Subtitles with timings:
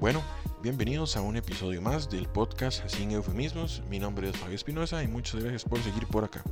[0.00, 0.22] Bueno,
[0.62, 3.82] bienvenidos a un episodio más del podcast Sin Eufemismos.
[3.90, 6.44] Mi nombre es Fabio Espinosa y muchas gracias por seguir por acá.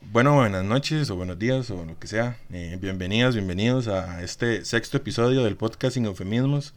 [0.00, 2.38] Bueno, buenas noches o buenos días o lo que sea.
[2.52, 6.72] Eh, bienvenidas, bienvenidos a este sexto episodio del podcast Sin Eufemismos.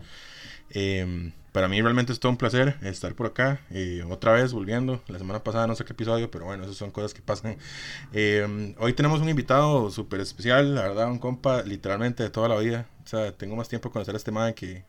[0.71, 5.02] Em, para mí realmente es todo un placer estar por acá, eh, otra vez volviendo.
[5.07, 7.57] La semana pasada no sé qué episodio, pero bueno, esas son cosas que pasan.
[8.13, 12.57] Em, hoy tenemos un invitado súper especial, la verdad, un compa literalmente de toda la
[12.57, 12.88] vida.
[13.05, 14.85] O sea, tengo más tiempo de conocer a este man que,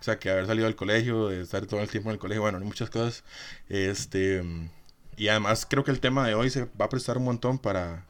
[0.00, 2.42] o sea, que haber salido del colegio, de estar todo el tiempo en el colegio,
[2.42, 3.24] bueno, muchas cosas.
[3.68, 4.42] Este,
[5.16, 8.06] y además creo que el tema de hoy se va a prestar un montón para,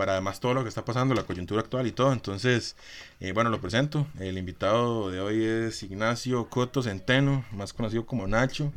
[0.00, 2.14] para además todo lo que está pasando, la coyuntura actual y todo.
[2.14, 2.74] Entonces,
[3.20, 4.06] eh, bueno, lo presento.
[4.18, 8.72] El invitado de hoy es Ignacio Coto Centeno, más conocido como Nacho,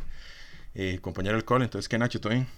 [0.75, 1.63] eh, compañero del cole.
[1.63, 2.19] Entonces, ¿qué Nacho?
[2.19, 2.49] ¿Todo bien?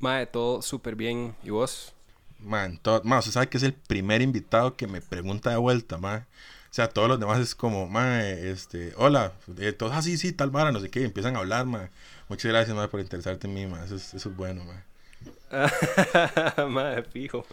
[0.00, 1.34] Mae, todo súper bien.
[1.42, 1.94] ¿Y vos?
[2.40, 5.96] Man, todo, man, usted sabe que es el primer invitado que me pregunta de vuelta,
[5.96, 6.26] man.
[6.70, 10.32] O sea, todos los demás es como, man, este, hola, eh, todos, ah, sí, sí,
[10.34, 11.88] tal vara, no sé qué, empiezan a hablar, man.
[12.28, 13.82] Muchas gracias, man, por interesarte en mí, man.
[13.82, 14.84] Eso es, eso es bueno, man.
[16.68, 17.46] Madre, fijo.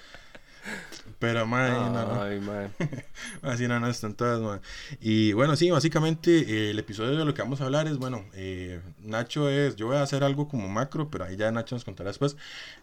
[1.20, 2.42] Pero, no, no.
[2.42, 2.72] Madre.
[3.42, 4.62] Así no, no están todas, madre.
[5.00, 8.26] Y bueno, sí, básicamente eh, el episodio de lo que vamos a hablar es, bueno,
[8.34, 11.86] eh, Nacho es, yo voy a hacer algo como macro, pero ahí ya Nacho nos
[11.86, 12.36] contará después.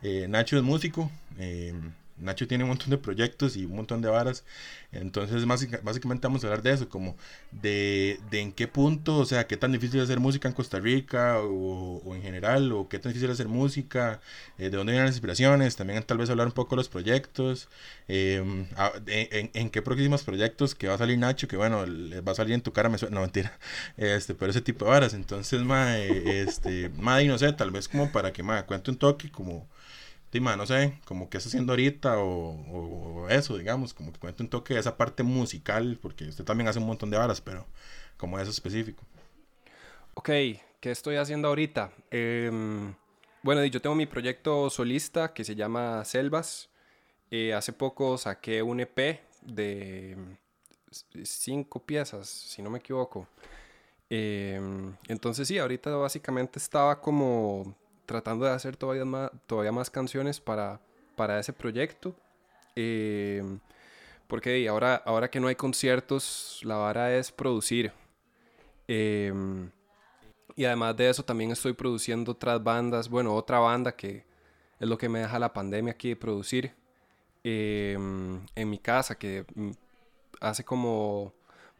[0.02, 1.74] Eh, Nacho es músico, eh,
[2.20, 4.44] Nacho tiene un montón de proyectos y un montón de varas.
[4.92, 7.16] Entonces, básica- básicamente vamos a hablar de eso, como
[7.50, 10.78] de, de en qué punto, o sea, qué tan difícil es hacer música en Costa
[10.80, 14.20] Rica o, o en general, o qué tan difícil es hacer música,
[14.58, 17.68] eh, de dónde vienen las inspiraciones, también tal vez hablar un poco de los proyectos,
[18.08, 18.42] eh,
[18.76, 21.84] a- de- en, en qué próximos proyectos que va a salir Nacho, que bueno,
[22.26, 23.58] va a salir en tu cara, me suena, no mentira,
[23.96, 25.14] este, pero ese tipo de varas.
[25.14, 28.96] Entonces, ma, este, ma, y no sé, tal vez como para que, ma, cuente un
[28.98, 29.68] toque, como
[30.30, 34.50] Dime, no sé, como qué está haciendo ahorita o, eso, digamos, como que cuente un
[34.50, 37.66] toque de esa parte musical, porque usted también hace un montón de varas, pero
[38.18, 39.02] como eso específico.
[40.14, 40.28] Ok,
[40.80, 41.92] ¿qué estoy haciendo ahorita?
[42.10, 42.94] Em,
[43.42, 46.68] bueno, yo tengo mi proyecto solista que se llama Selvas.
[47.30, 50.16] Eh, hace poco saqué un EP de
[51.22, 53.26] cinco piezas, si no me equivoco.
[54.10, 57.74] Em, entonces sí, ahorita básicamente estaba como
[58.08, 60.80] tratando de hacer todavía más, todavía más canciones para,
[61.14, 62.14] para ese proyecto.
[62.74, 63.60] Em,
[64.26, 67.92] porque ahora, ahora que no hay conciertos, la vara es producir.
[68.88, 69.70] Em,
[70.56, 73.10] y además de eso, también estoy produciendo otras bandas.
[73.10, 74.24] Bueno, otra banda que
[74.80, 76.74] es lo que me deja la pandemia aquí de producir.
[77.44, 79.70] em, en mi casa, que mm,
[80.40, 81.32] hace como...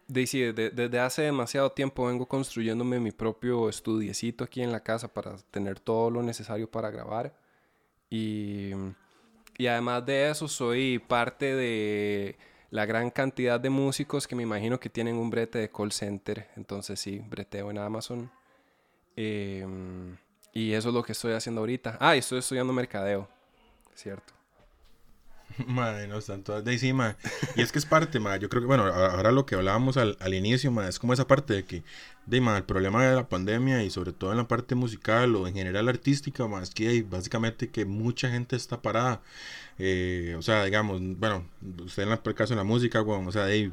[0.08, 4.80] de- sí, de- desde hace demasiado tiempo vengo construyéndome mi propio estudiecito aquí en la
[4.82, 7.34] casa para tener todo lo necesario para grabar.
[8.10, 8.70] Y,
[9.58, 12.36] y además de eso, soy parte de
[12.70, 16.48] la gran cantidad de músicos que me imagino que tienen un brete de call center.
[16.56, 18.30] Entonces sí, breteo en Amazon.
[19.16, 20.16] Em,
[20.52, 21.96] y eso es lo que estoy haciendo ahorita.
[22.00, 23.28] Ah, y estoy estudiando mercadeo.
[23.94, 24.32] Cierto.
[25.66, 27.16] Madre, no están todas de encima.
[27.56, 30.16] Y es que es parte, ma, yo creo que, bueno, ahora lo que hablábamos al,
[30.20, 31.82] al inicio, ma, es como esa parte de que,
[32.26, 35.46] de, ma, el problema de la pandemia y sobre todo en la parte musical o
[35.46, 39.22] en general artística, ma, es que hay básicamente que mucha gente está parada.
[39.78, 41.46] Eh, o sea, digamos, bueno,
[41.84, 43.72] usted en el caso de la música, weón, o sea, de,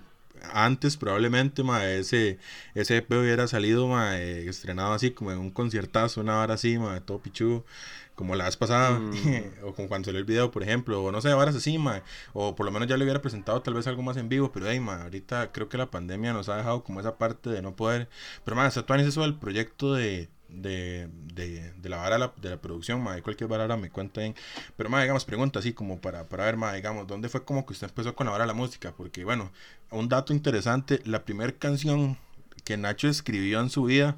[0.54, 2.40] antes probablemente, ma, ese,
[2.74, 6.78] ese EP hubiera salido, ma, eh, estrenado así como en un conciertazo, una hora así,
[6.78, 7.66] ma, todo pichudo
[8.16, 9.12] como la vez pasada, Mm.
[9.64, 12.02] o como cuando salió el video, por ejemplo, o no sé, varas así, ma,
[12.34, 14.70] o por lo menos ya le hubiera presentado tal vez algo más en vivo, pero
[14.70, 17.76] hey, ma, ahorita creo que la pandemia nos ha dejado como esa parte de no
[17.76, 18.10] poder,
[18.44, 22.50] pero ma, tú eso del proyecto de, de, de, de la vara de la, de
[22.52, 24.36] la producción, ma, de cualquier vara ahora me cuenten,
[24.78, 27.74] pero ma, digamos, pregunta así como para, para ver, ma, digamos, ¿dónde fue como que
[27.74, 28.94] usted empezó con la vara de la música?
[28.96, 29.52] Porque bueno,
[29.92, 32.18] un dato interesante, la primera canción
[32.64, 34.18] que Nacho escribió en su vida,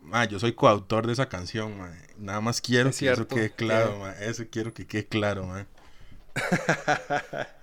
[0.00, 1.92] Ma, yo soy coautor de esa canción, ma.
[2.18, 4.12] Nada más quiero Es que eso quede claro, ma.
[4.12, 5.66] Eso quiero que quede claro, ma.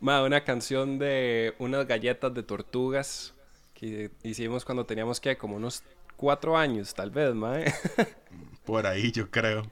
[0.00, 3.34] Ma, una canción de unas galletas de tortugas
[3.74, 5.82] que hicimos cuando teníamos que como unos
[6.16, 7.70] cuatro años, tal vez, mae.
[8.64, 9.62] Por ahí yo creo.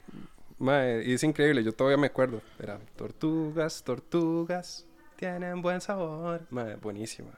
[0.59, 2.41] Mae, y es increíble, yo todavía me acuerdo.
[2.59, 4.85] Era tortugas, tortugas,
[5.15, 6.41] tienen buen sabor.
[6.51, 7.31] Mae, buenísima.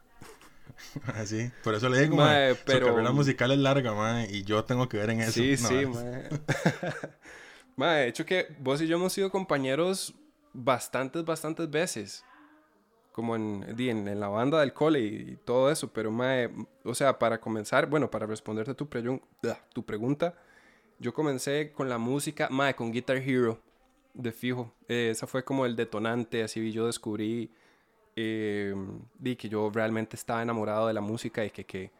[1.15, 1.51] Así.
[1.63, 2.56] Por eso le digo, Ma, ma.
[2.65, 4.25] pero- Su carrera musical es larga, ma.
[4.25, 5.31] Y yo tengo que ver en eso.
[5.33, 6.01] Sí, No, sí, ma.
[6.01, 6.29] mae.
[7.77, 10.13] Mae, de hecho que vos y yo hemos sido compañeros
[10.53, 12.23] bastantes, bastantes veces.
[13.12, 15.91] Como en, en, en la banda del cole y, y todo eso.
[15.91, 16.50] Pero, mae,
[16.83, 20.35] o sea, para comenzar, bueno, para responderte tu, preyun- ah, tu pregunta,
[21.00, 23.59] yo comencé con la música, mae, con Guitar Hero,
[24.13, 24.73] de fijo.
[24.88, 27.51] Eh, esa fue como el detonante, así yo descubrí
[28.16, 28.75] eh,
[29.18, 31.92] di que yo realmente estaba enamorado de la música y que, que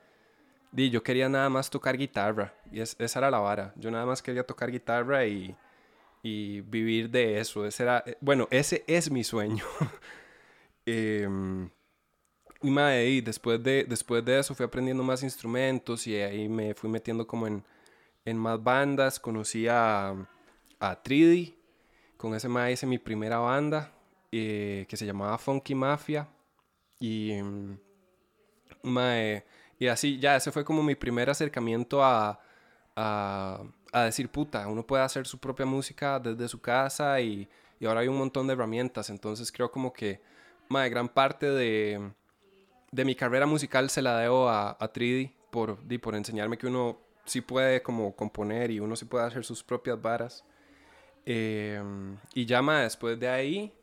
[0.72, 2.54] di, yo quería nada más tocar guitarra.
[2.72, 3.74] Y esa era la vara.
[3.76, 5.56] Yo nada más quería tocar guitarra y,
[6.24, 7.66] y vivir de eso.
[7.66, 9.66] Ese era, eh, bueno, ese es mi sueño.
[10.84, 11.70] Em,
[12.64, 17.28] y después de, después de eso fui aprendiendo más instrumentos y ahí me fui metiendo
[17.28, 17.64] como en,
[18.26, 19.20] en más bandas.
[19.20, 20.16] Conocí a,
[20.80, 21.56] a Tridi.
[22.18, 23.94] Con ese mae hice mi primera banda
[24.32, 26.28] eh, que se llamaba Funky Mafia.
[27.00, 27.78] Y, em,
[28.84, 29.46] mae,
[29.80, 32.40] y así, ya, ese fue como mi primer acercamiento a,
[32.96, 37.50] a, a, decir, puta, uno puede hacer su propia música desde su casa y,
[37.80, 39.10] y ahora hay un montón de herramientas.
[39.10, 40.22] Entonces creo como que,
[40.70, 42.12] mae, gran parte de,
[42.92, 47.00] de mi carrera musical se la debo a, a Tridi por, por enseñarme que uno
[47.26, 50.44] sí puede como componer y uno sí puede hacer sus propias varas.
[51.26, 53.74] Em, y más después de ahí,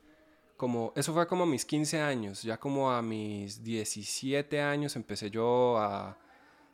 [0.58, 5.30] como, eso fue como a mis 15 años, ya como a mis 17 años empecé
[5.30, 6.18] yo a,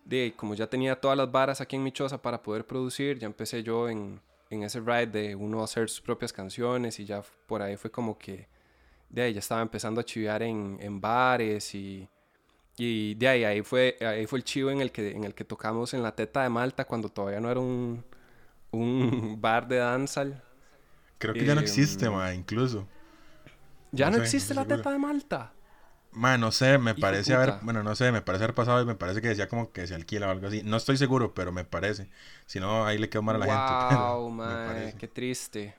[0.07, 3.27] de, como ya tenía todas las varas aquí en mi choza para poder producir, ya
[3.27, 7.61] empecé yo en, en ese ride de uno hacer sus propias canciones y ya por
[7.61, 8.49] ahí fue como que,
[9.11, 12.09] de ahí ya estaba empezando a chivear en, en bares y,
[12.79, 15.45] y de ahí, ahí fue, ahí fue el chivo en el, que, en el que
[15.45, 18.03] tocamos en la Teta de Malta cuando todavía no era un,
[18.71, 20.43] un bar de danzal.
[21.19, 22.89] Creo que ya no existe, em, ma, incluso.
[23.95, 25.53] ¿Ya no, existe la teta de Malta?
[26.13, 28.95] Ma, no sé, me parece haber, bueno, no sé, me parece haber pasado y me
[28.95, 30.63] parece que decía como que se alquila o algo así.
[30.63, 32.09] No estoy seguro, pero me parece.
[32.47, 33.95] Si no, ahí le quedó mal a la gente.
[34.01, 35.75] Wow, ma, qué triste.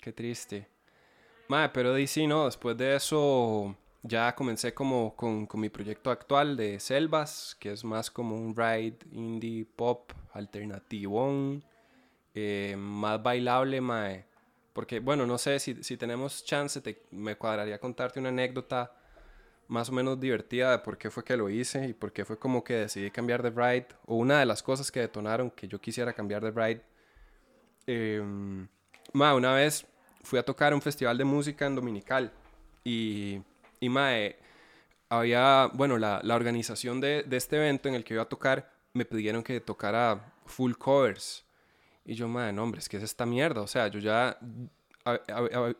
[0.00, 0.68] Qué triste.
[1.48, 6.10] Ma, pero di sí, no, después de eso ya comencé como con, con, mi proyecto
[6.10, 11.60] actual de Selvas, que es más como un ride indie pop alternativo,
[12.34, 14.26] eh, más bailable, mae.
[14.72, 18.92] Porque, bueno, no sé si, si tenemos chance, te, me cuadraría contarte una anécdota
[19.68, 22.38] más o menos divertida de por qué fue que lo hice y por qué fue
[22.38, 23.86] como que decidí cambiar de ride.
[24.06, 26.82] O una de las cosas que detonaron que yo quisiera cambiar de ride.
[27.86, 28.22] Eh,
[29.14, 29.86] una vez
[30.22, 32.32] fui a tocar un festival de música en Dominical
[32.84, 33.40] y,
[33.80, 34.36] y mae,
[35.08, 38.72] había, bueno, la, la organización de, de, este evento en el que iba a tocar
[38.94, 41.44] me pidieron que tocara full covers.
[42.04, 43.60] Y yo, madre, no, hombre, es que es esta mierda.
[43.60, 44.38] O sea, yo ya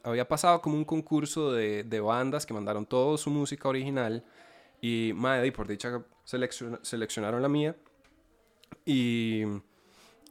[0.04, 4.24] había pasado como un concurso de, de bandas que mandaron toda su música original.
[4.80, 7.76] Y, madre, y por dicha seleccionaron la mía.
[8.84, 9.42] Y,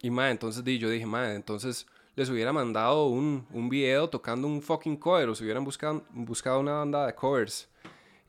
[0.02, 4.62] y madre, entonces yo dije, madre, entonces les hubiera mandado un, un video tocando un
[4.62, 5.30] fucking cover.
[5.30, 7.70] O si hubieran buscado, buscado una banda de covers.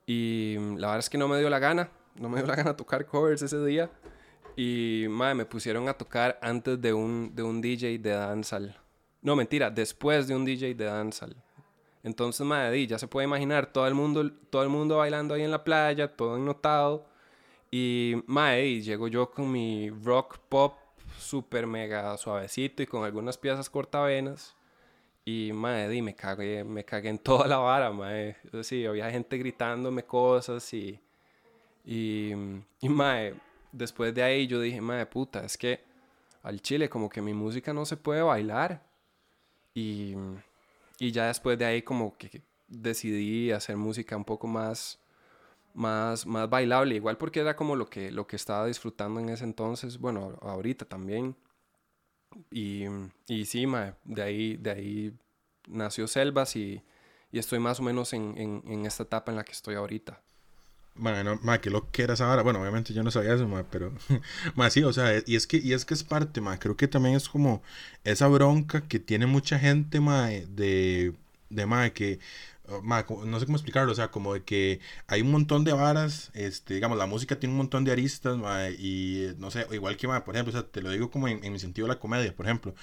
[0.07, 1.91] Y la verdad es que no me dio la gana.
[2.17, 3.91] No me dio la gana tocar covers ese día.
[4.57, 8.77] Y, madre, me pusieron a tocar antes de un, de un DJ de dancehall.
[9.23, 11.37] No, mentira, después de un DJ de dancehall.
[12.03, 15.51] Entonces, madre, ya se puede imaginar todo el mundo, todo el mundo bailando ahí en
[15.51, 17.07] la playa, todo ennotado.
[17.71, 20.75] Y, madre, llego yo con mi rock pop
[21.19, 24.55] super mega suavecito y con algunas piezas cortavenas.
[25.25, 28.37] Y, madre, me cagué, me cagué en toda la vara, madre.
[28.63, 31.01] Sí, había gente gritándome cosas y...
[31.85, 32.31] Y,
[32.81, 33.35] y madre,
[33.73, 35.85] después de ahí yo dije, madre puta, es que
[36.43, 38.83] al chile como que mi música no se puede bailar.
[39.75, 40.15] Y,
[40.99, 44.99] y ya después de ahí como que decidí hacer música un poco más,
[45.75, 49.45] más, más bailable, igual porque era como lo que, lo que estaba disfrutando en ese
[49.45, 51.37] entonces, bueno, ahorita también.
[52.51, 52.85] Y,
[53.27, 55.19] y sí, mae, de ahí, de ahí
[55.69, 56.83] nació Selvas y,
[57.31, 60.21] y estoy más o menos en, en, en esta etapa en la que estoy ahorita.
[60.95, 62.41] Bueno, ma, que lo que era esa.
[62.43, 63.93] Bueno, obviamente yo no sabía eso, ma, pero.
[64.55, 66.59] ma, sí, o sea, y es que, y es que es parte, ma.
[66.59, 67.63] Creo que también es como
[68.05, 71.15] esa bronca que tiene mucha gente, ma, de.
[71.51, 72.19] De, ma, que
[72.69, 76.75] no sé cómo explicarlo, o sea, como de que hay un montón de varas, este,
[76.75, 78.37] digamos, la música tiene un montón de aristas,
[78.79, 81.59] y no sé, igual que, por ejemplo, o sea, te lo digo como en, mi
[81.59, 82.75] sentido de la comedia, por ejemplo,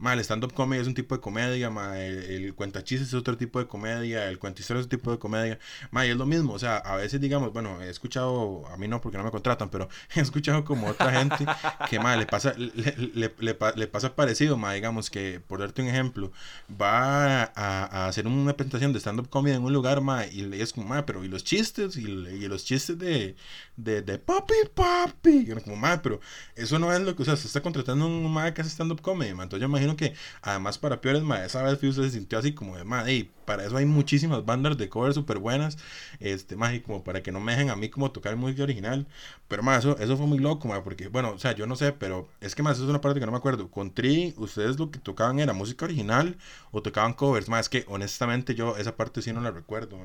[0.00, 3.66] el stand-up comedy es un tipo de comedia, el, el cuentachistes es otro tipo de
[3.66, 5.58] comedia, el cuentistero es otro tipo de comedia,
[5.92, 9.00] y es lo mismo, o sea, a veces, digamos, bueno, he escuchado, a mí no
[9.00, 11.46] porque no me contratan, pero he escuchado como otra gente
[11.88, 16.32] que, le pasa, le, le, pasa parecido, digamos, que, por darte un ejemplo,
[16.70, 20.72] va a, a hacer una presentación de stand-up comida en un lugar, ma, y es
[20.72, 23.36] como, ma, pero y los chistes, y, los chistes de,
[23.76, 26.20] de, papi, papi, y como, ma, pero
[26.54, 29.00] eso no es lo que, o sea, se está contratando un ma que hace stand-up
[29.00, 32.52] comedy, entonces yo imagino que, además, para peores, ma, esa vez Fuse se sintió así
[32.52, 35.78] como de, ma, hey, para eso hay muchísimas bandas de cover súper buenas,
[36.20, 39.06] este, ma, y como para que no me dejen a mí como tocar música original,
[39.48, 41.92] pero, ma, eso, eso fue muy loco, ma, porque, bueno, o sea, yo no sé,
[41.92, 44.78] pero es que, más eso es una parte que no me acuerdo, con Tri, ustedes
[44.78, 46.36] lo que tocaban era música original
[46.70, 49.98] o tocaban covers, ma, es que, honestamente, yo esa parte sí no la recuerdo.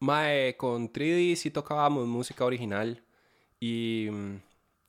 [0.00, 3.02] Mae, con 3D sí tocábamos música original.
[3.60, 4.08] Y,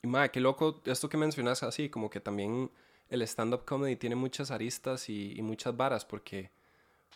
[0.03, 2.69] y mae, qué loco esto que mencionas así, como que también
[3.09, 6.51] el stand-up comedy tiene muchas aristas y, muchas varas, porque,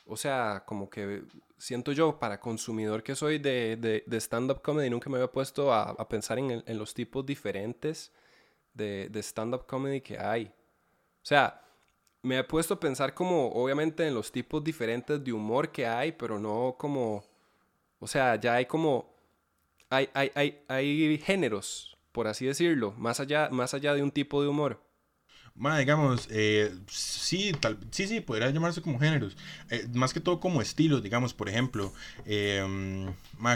[0.05, 1.23] o sea, como que
[1.57, 5.89] siento yo, para consumidor que soy de, de, stand-up comedy, nunca me había puesto a,
[5.89, 8.11] a pensar en, en, los tipos diferentes
[8.73, 10.45] de, de stand-up comedy que hay.
[10.45, 11.68] O sea,
[12.21, 16.11] me he puesto a pensar como, obviamente, en los tipos diferentes de humor que hay,
[16.11, 17.23] pero no como
[17.99, 19.13] o sea, ya hay como...
[19.89, 24.41] Hay, hay, hay, hay géneros, por así decirlo, más allá, más allá de un tipo
[24.41, 24.83] de humor.
[25.55, 27.51] Ma, digamos, eh, sí,
[27.89, 29.35] sí, sí, podría llamarse como géneros.
[29.71, 31.91] Eh, más que todo como estilos, digamos, por ejemplo,
[32.25, 32.63] eh,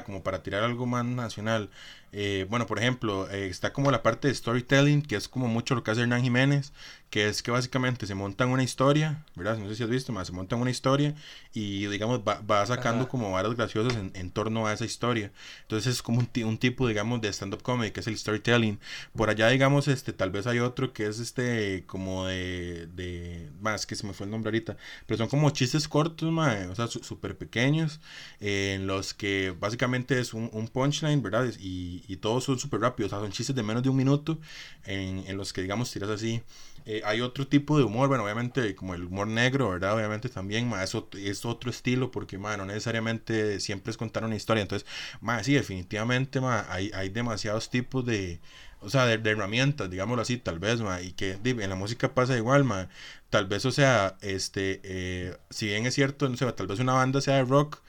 [0.05, 1.69] como para tirar algo más nacional.
[2.13, 5.83] Eh, bueno, por ejemplo, está como la parte de storytelling, que es como mucho lo
[5.83, 6.71] que hace Hernán Jiménez,
[7.13, 9.59] que es que básicamente se montan una historia, ¿verdad?
[9.59, 11.13] No sé si has visto, más se montan una historia
[11.53, 15.31] y, digamos, va, sacando como varas graciosas en, torno a esa historia.
[15.61, 18.79] Entonces es como un, un tipo, digamos, de stand-up comedy, que es el storytelling.
[19.15, 23.85] Por allá, digamos, este, tal vez hay otro que es este, como de, de, más
[23.85, 26.87] que se me fue el nombre ahorita, pero son como chistes cortos, mae, o sea,
[26.87, 27.99] súper pequeños,
[28.39, 31.45] en los que básicamente es un, un punchline, ¿verdad?
[31.59, 34.39] Y, y todos son súper rápidos, o sea, son chistes de menos de un minuto
[34.85, 36.41] en, en los que, digamos, tiras así.
[36.85, 39.95] Eh, hay otro tipo de humor, bueno, obviamente como el humor negro, ¿verdad?
[39.95, 44.35] Obviamente también, ma, eso es otro estilo porque, ma, no necesariamente siempre es contar una
[44.35, 44.61] historia.
[44.61, 44.87] Entonces,
[45.21, 48.41] ma, sí, definitivamente, ma, hay, hay demasiados tipos de,
[48.81, 52.35] o sea, de, herramientas, digámoslo así, tal vez, ma, y que en la música pasa
[52.37, 52.89] igual, ma,
[53.29, 56.93] tal vez, o sea, este, eh, si bien es cierto, no sé, tal vez una
[56.93, 57.81] banda sea de rock,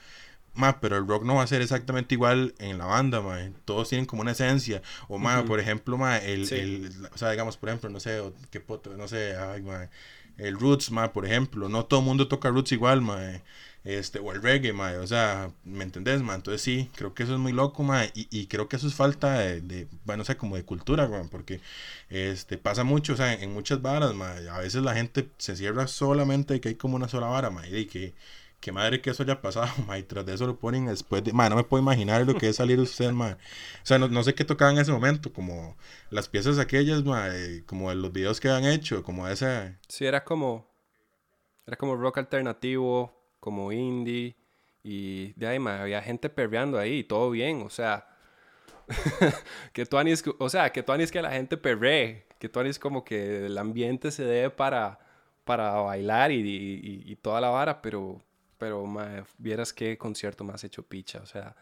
[0.54, 3.22] Ma, pero el rock no va a ser exactamente igual en la banda.
[3.64, 4.82] Todos tienen como una esencia.
[5.08, 8.96] O, ma, por ejemplo, el, el, o sea, digamos, por ejemplo, no sé, qué poto,
[8.96, 9.88] no sé, ay, ma,
[10.38, 11.68] el roots, ma, por ejemplo.
[11.68, 13.42] No todo el mundo toca roots igual, ma.
[13.84, 16.34] Este, o el reggae, o sea, ¿me entendés, ma?
[16.34, 18.94] Entonces sí, creo que eso es muy loco, ma, y, y creo que eso es
[18.94, 21.60] falta de, bueno, o sea, como de cultura, porque,
[22.08, 24.14] este, pasa mucho, o sea, en muchas varas,
[24.50, 27.84] a veces la gente se cierra solamente que hay como una sola vara, ma, y
[27.84, 28.14] que
[28.64, 31.34] qué madre que eso haya pasado, ma, y tras de eso lo ponen después de,
[31.34, 33.36] ma, no me puedo imaginar lo que es salir usted, ma.
[33.82, 35.76] O sea, no, sé qué tocaba en ese momento, como
[36.08, 37.28] las piezas aquellas, ma,
[37.66, 39.76] como los videos que han hecho, como ese...
[39.86, 40.66] Sí, era como,
[41.66, 44.34] era como rock alternativo, como indie,
[44.82, 48.08] y de ahí, ma, había gente perreando ahí, y todo bien, o sea...
[49.74, 52.78] que tú anis, o sea, que tú anis que la gente perree, que tú anis
[52.78, 54.98] como que el ambiente se dé para,
[55.44, 58.22] para bailar y, y, y toda la vara, pero
[58.64, 61.54] pero mae, vieras qué concierto más hecho picha, o sea,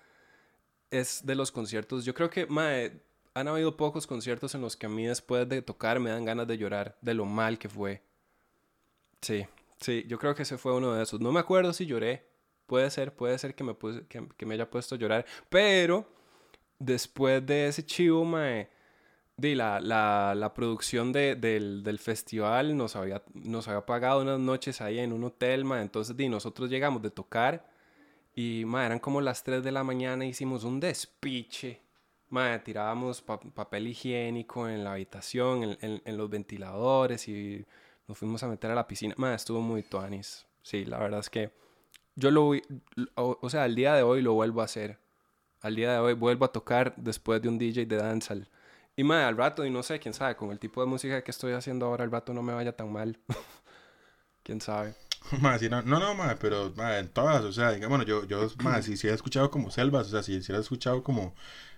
[0.88, 3.02] es de los conciertos, yo creo que mae,
[3.34, 6.46] han habido pocos conciertos en los que a mí después de tocar me dan ganas
[6.46, 8.04] de llorar de lo mal que fue.
[9.20, 9.44] Sí,
[9.80, 11.20] sí, yo creo que ese fue uno de esos.
[11.20, 12.24] No me acuerdo si lloré,
[12.66, 13.76] puede ser, puede ser que me,
[14.08, 16.06] que, que me haya puesto a llorar, pero
[16.78, 18.70] después de ese chivo, mae,
[19.42, 24.38] de la, la, la producción de, del, del, festival nos había, nos había pagado unas
[24.38, 27.66] noches ahí en un hotel, ma, entonces di, nosotros llegamos de tocar
[28.36, 31.82] y ma, eran como las 3 de la mañana, hicimos un despiche,
[32.28, 37.66] ma, tirábamos papel higiénico en la habitación, en, en, los ventiladores y
[38.06, 41.28] nos fuimos a meter a la piscina, ma, estuvo muy tuanis, sí, la verdad es
[41.28, 41.50] que
[42.14, 42.52] yo lo,
[43.16, 45.00] o, o sea, al día de hoy lo vuelvo a hacer,
[45.60, 48.48] al día de hoy vuelvo a tocar después de un DJ de dancehall
[48.96, 51.30] y más al rato, y no sé, quién sabe, con el tipo de música que
[51.30, 53.18] estoy haciendo ahora, al rato no me vaya tan mal.
[54.42, 54.94] quién sabe.
[55.70, 59.08] no, no, no, pero en todas, o sea, digamos, bueno, yo, yo, más, si, si
[59.08, 61.34] he escuchado como selvas, o sea, si, si he escuchado como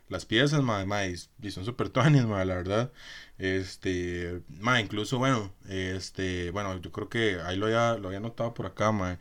[0.08, 2.92] las piezas, más, y son súper tuanis, la verdad.
[3.38, 8.54] Este, más, incluso, bueno, este, bueno, yo creo que ahí lo había, lo había notado
[8.54, 9.18] por acá, más,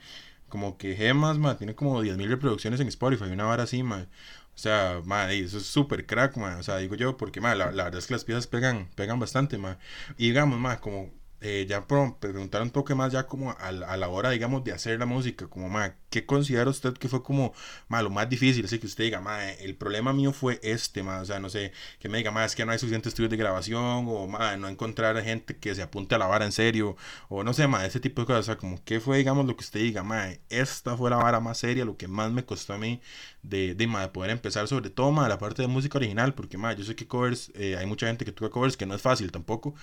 [0.49, 4.07] como que Gemas, más, tiene como 10.000 reproducciones en Spotify, una vara así, más.
[4.55, 6.59] O sea, madre, eso es súper crack, man.
[6.59, 9.57] O sea, digo yo, porque, madre, la, verdad es que las piezas pegan, pegan bastante,
[9.57, 9.77] man.
[10.17, 11.11] Y digamos, madre, como
[11.45, 14.71] eh, ya por preguntar un toque más ya como a, a, la hora, digamos, de
[14.71, 17.53] hacer la música, como, ma, ¿qué considera usted que fue como,
[17.89, 18.63] ma, lo más difícil?
[18.63, 21.73] Así que usted diga, ma, el problema mío fue este, ma, o sea, no sé,
[21.99, 24.69] que me diga, ma, es que no hay suficientes estudios de grabación, o, ma, no
[24.69, 26.95] encontrar gente que se apunte a la vara en serio,
[27.27, 29.57] o no sé, ma, ese tipo de cosas, o sea, como, ¿qué fue, digamos, lo
[29.57, 32.73] que usted diga, ma, esta fue la vara más seria, lo que más me costó
[32.73, 33.01] a mí
[33.41, 36.57] de, de, ma, de poder empezar, sobre todo, ma, la parte de música original, porque,
[36.57, 39.01] ma, yo sé que covers, eh, hay mucha gente que toca covers que no es
[39.01, 39.75] fácil tampoco,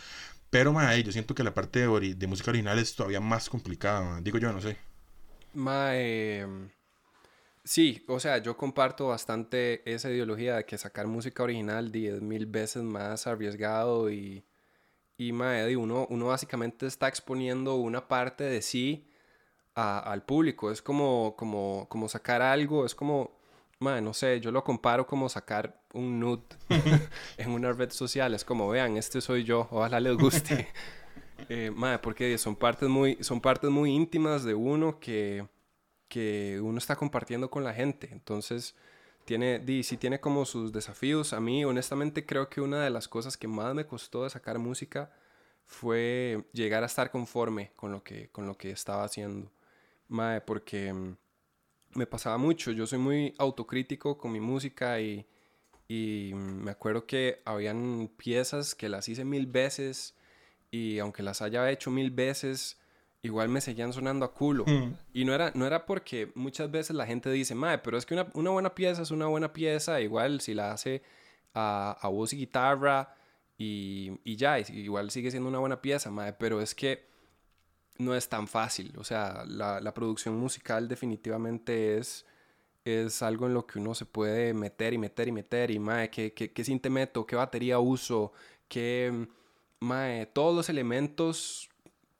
[0.50, 4.20] pero, mae, yo siento que la parte de, de música original es todavía más complicada,
[4.20, 4.76] digo yo, no sé.
[5.54, 6.46] Mae,
[7.64, 12.46] sí, o sea, yo comparto bastante esa ideología de que sacar música original diez mil
[12.46, 14.44] veces más arriesgado y,
[15.16, 19.10] y mae, uno, uno básicamente está exponiendo una parte de sí
[19.74, 20.70] a, al público.
[20.70, 23.39] Es como, como, como sacar algo, es como
[23.80, 26.44] mae, no sé, yo lo comparo como sacar un nude
[27.38, 28.34] en una red social.
[28.34, 30.68] Es como, vean, este soy yo, ojalá les guste.
[31.48, 35.48] eh, mae, porque son partes, muy, son partes muy íntimas de uno que,
[36.08, 38.10] que uno está compartiendo con la gente.
[38.12, 38.76] Entonces,
[39.24, 41.32] tiene, di, sí tiene como sus desafíos.
[41.32, 44.58] A mí, honestamente, creo que una de las cosas que más me costó de sacar
[44.58, 45.10] música
[45.66, 49.50] fue llegar a estar conforme con lo que, con lo que estaba haciendo.
[50.08, 51.16] Mae, porque mm,
[51.94, 52.70] me pasaba mucho.
[52.72, 55.26] Yo soy muy autocrítico con mi música y,
[55.88, 60.16] y me acuerdo que habían piezas que las hice mil veces
[60.70, 62.80] y aunque las haya hecho mil veces,
[63.22, 64.64] igual me seguían sonando a culo.
[64.66, 64.94] Mm.
[65.12, 68.14] Y no era, no era porque muchas veces la gente dice, mae, pero es que
[68.14, 71.02] una, una buena pieza es una buena pieza, igual si la hace
[71.54, 73.14] a, a voz y guitarra
[73.58, 77.09] y, y ya, igual sigue siendo una buena pieza, mae, pero es que
[78.00, 78.92] no es tan fácil.
[78.96, 82.24] O sea, la, la producción musical definitivamente es,
[82.84, 85.70] es algo en lo que uno se puede meter y meter y meter.
[85.70, 87.26] Y, mae, ¿qué, qué, qué cinte meto?
[87.26, 88.32] ¿Qué batería uso?
[88.68, 89.28] ¿Qué,
[89.80, 91.68] mae, todos los elementos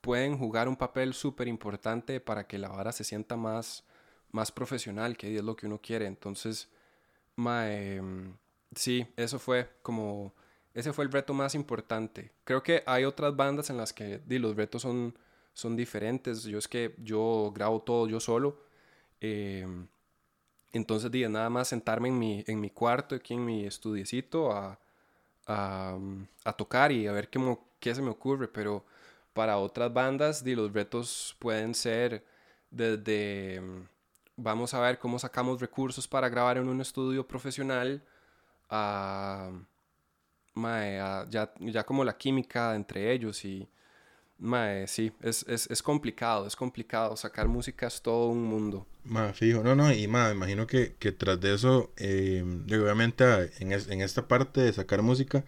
[0.01, 3.85] pueden jugar un papel súper importante para que la vara se sienta más,
[4.33, 6.07] más profesional, que es lo que uno quiere.
[6.07, 6.69] Entonces,
[7.37, 8.03] mae,
[8.75, 10.35] sí, eso fue como...
[10.73, 12.31] Ese fue el reto más importante.
[12.45, 15.19] Creo que hay otras bandas en las que di, los retos son
[15.61, 16.45] son diferentes.
[16.45, 18.61] Yo es que yo grabo todo yo solo.
[19.21, 19.67] Eh,
[20.73, 24.79] entonces, dije, nada más sentarme en mi, en mi cuarto, aquí en mi estudiecito, a,
[25.47, 25.99] a,
[26.45, 27.41] a tocar y a ver qué,
[27.81, 28.49] qué, se me ocurre.
[28.49, 28.85] Pero
[29.35, 32.25] para otras bandas, di, los retos pueden ser
[32.71, 33.61] desde,
[34.37, 38.03] vamos a ver cómo sacamos recursos para grabar en un estudio profesional,
[38.69, 39.51] a,
[40.57, 43.69] a ya, ya como la química entre ellos y
[44.41, 47.15] Mae, sí, es, es, es, complicado, es complicado.
[47.17, 48.87] Sacar música es todo un mundo.
[49.05, 53.25] Ma, fijo, no, no, y ma, me imagino que, que tras de eso, eh, obviamente
[53.59, 55.45] en, es, en, esta parte de sacar música,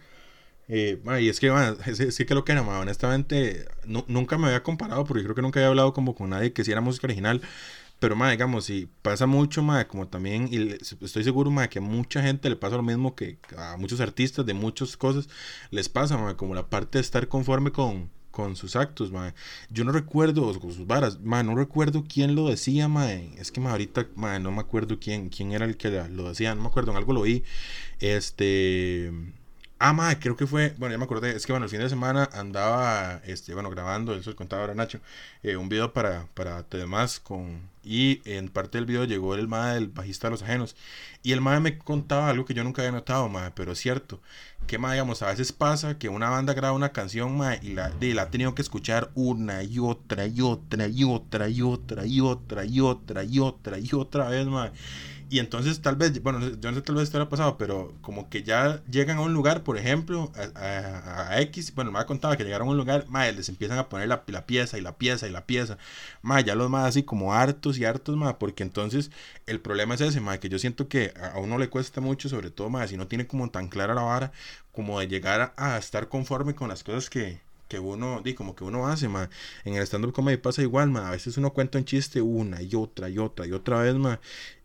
[0.67, 4.05] eh, ma, y es que, ma, sí, sí que lo que era, ma, honestamente, no,
[4.07, 6.81] nunca me había comparado, porque creo que nunca había hablado como con nadie que hiciera
[6.81, 7.41] música original,
[7.99, 11.81] pero, ma, digamos, si pasa mucho, ma, como también, y estoy seguro, ma, que a
[11.81, 15.29] mucha gente le pasa lo mismo que a muchos artistas de muchas cosas,
[15.71, 19.33] les pasa, ma, como la parte de estar conforme con con sus actos, mae.
[19.69, 23.31] Yo no recuerdo, con sus varas, mae, no recuerdo quién lo decía, mae.
[23.37, 26.55] Es que, mae, ahorita, mae, no me acuerdo quién, quién era el que lo decía,
[26.55, 27.43] no me acuerdo, en algo lo vi.
[27.99, 29.11] Este...
[29.79, 31.89] Ah, madre, creo que fue, bueno, ya me acordé, es que bueno, el fin de
[31.89, 34.99] semana andaba, este, bueno, grabando, eso les contaba ahora Nacho,
[35.43, 39.75] eh, un video para, para demás con, y en parte del video llegó el madre
[39.75, 40.75] del bajista de los ajenos,
[41.21, 44.21] y el madre me contaba algo que yo nunca había notado, madre, pero es cierto,
[44.67, 47.91] que madre, digamos, a veces pasa que una banda graba una canción, madre, y la,
[47.99, 52.05] y la ha tenido que escuchar una y otra y otra y otra y otra
[52.05, 54.73] y otra y otra y otra y otra vez, madre
[55.33, 58.29] y entonces tal vez, bueno, yo no sé tal vez esto ha pasado, pero como
[58.29, 62.37] que ya llegan a un lugar, por ejemplo, a, a, X, bueno, me ha contado
[62.37, 65.27] que llegaron a un lugar, madre, les empiezan a poner la, pieza y la pieza
[65.27, 65.79] y la pieza,
[66.21, 69.09] madre, ya los más así como hartos y hartos, madre, porque entonces
[69.47, 72.51] el problema es ese, madre, que yo siento que a uno le cuesta mucho, sobre
[72.51, 74.31] todo, madre, si no tiene como tan clara la vara,
[74.71, 78.55] como de llegar a, a estar conforme con las cosas que, que uno, di, como
[78.55, 79.29] que uno hace, ma.
[79.65, 81.07] En el stand-up comedy pasa igual, ma.
[81.07, 84.19] A veces uno cuenta un chiste una y otra y otra y otra vez, ma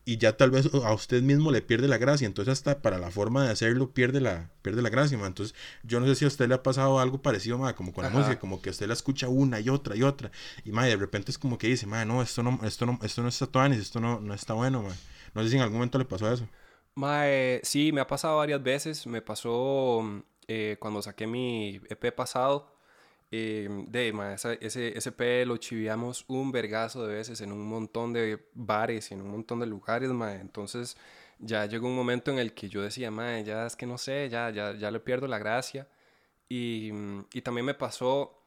[0.08, 3.10] y ya tal vez a usted mismo le pierde la gracia, entonces hasta para la
[3.10, 6.48] forma de hacerlo pierde la, pierde la gracia, entonces yo no sé si a usted
[6.48, 9.60] le ha pasado algo parecido, como con la música, como que usted la escucha una
[9.60, 10.30] y otra y otra,
[10.64, 13.48] y de repente es como que dice, no, esto no, esto no, esto no está
[13.48, 14.82] tuanis, esto no, no está bueno,
[15.34, 16.48] no sé si en algún momento le pasó eso.
[16.94, 20.00] Mae, sí, me ha pasado varias veces, me pasó
[20.46, 22.72] eh, cuando saqué mi EP pasado,
[23.30, 24.08] eh, de,
[24.60, 29.14] ese, ese EP lo chiviamos un vergazo de veces en un montón de bares y
[29.14, 30.34] en un montón de lugares, ma.
[30.36, 30.96] Entonces
[31.38, 34.28] ya llegó un momento en el que yo decía, ma, ya es que no sé,
[34.30, 35.88] ya, ya, ya le pierdo la gracia.
[36.48, 36.90] Y,
[37.32, 38.42] y también me pasó,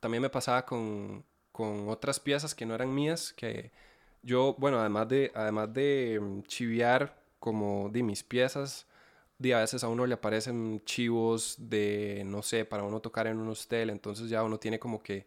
[0.00, 3.72] también me pasaba con, con otras piezas que no eran mías, que
[4.22, 8.86] yo, bueno, además de, además de mm, chiviar como de mis piezas,
[9.54, 13.48] a veces a uno le aparecen chivos de, no sé, para uno tocar en un
[13.48, 15.26] hostel, entonces ya uno tiene como que,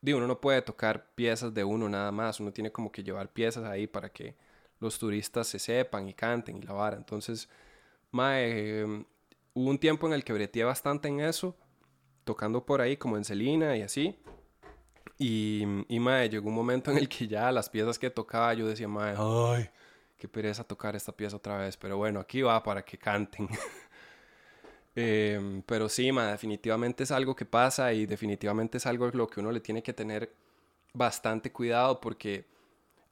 [0.00, 3.32] digo, uno no puede tocar piezas de uno nada más, uno tiene como que llevar
[3.32, 4.34] piezas ahí para que
[4.80, 6.96] los turistas se sepan y canten y la vara.
[6.96, 7.48] Entonces,
[8.10, 9.04] mae, em,
[9.54, 11.56] hubo un tiempo en el que breteé bastante en eso,
[12.24, 14.16] tocando por ahí como en Celina y así.
[15.18, 18.66] Y, y mae, llegó un momento en el que ya las piezas que tocaba yo
[18.66, 19.70] decía, mae, ay,
[20.20, 23.48] qué pereza tocar esta pieza otra vez, pero bueno, aquí va para que canten.
[24.96, 29.38] Em, pero sí, ma, definitivamente es algo que pasa y definitivamente es algo lo que
[29.38, 30.34] uno le tiene que tener
[30.92, 32.44] bastante cuidado porque,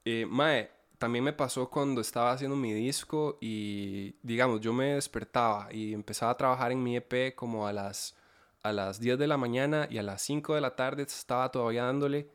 [0.04, 5.72] eh, mae, también me pasó cuando estaba haciendo mi disco y, digamos, yo me despertaba
[5.72, 8.16] y empezaba a trabajar en mi EP como a las,
[8.62, 11.84] a las 10 de la mañana y a las 5 de la tarde estaba todavía
[11.84, 12.28] dándole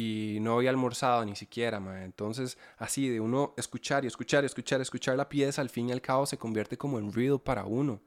[0.00, 2.04] y no había almorzado ni siquiera, ma.
[2.04, 5.92] Entonces, así de uno escuchar y escuchar y escuchar, escuchar la pieza, al fin y
[5.92, 8.00] al cabo se convierte como en ruido para uno.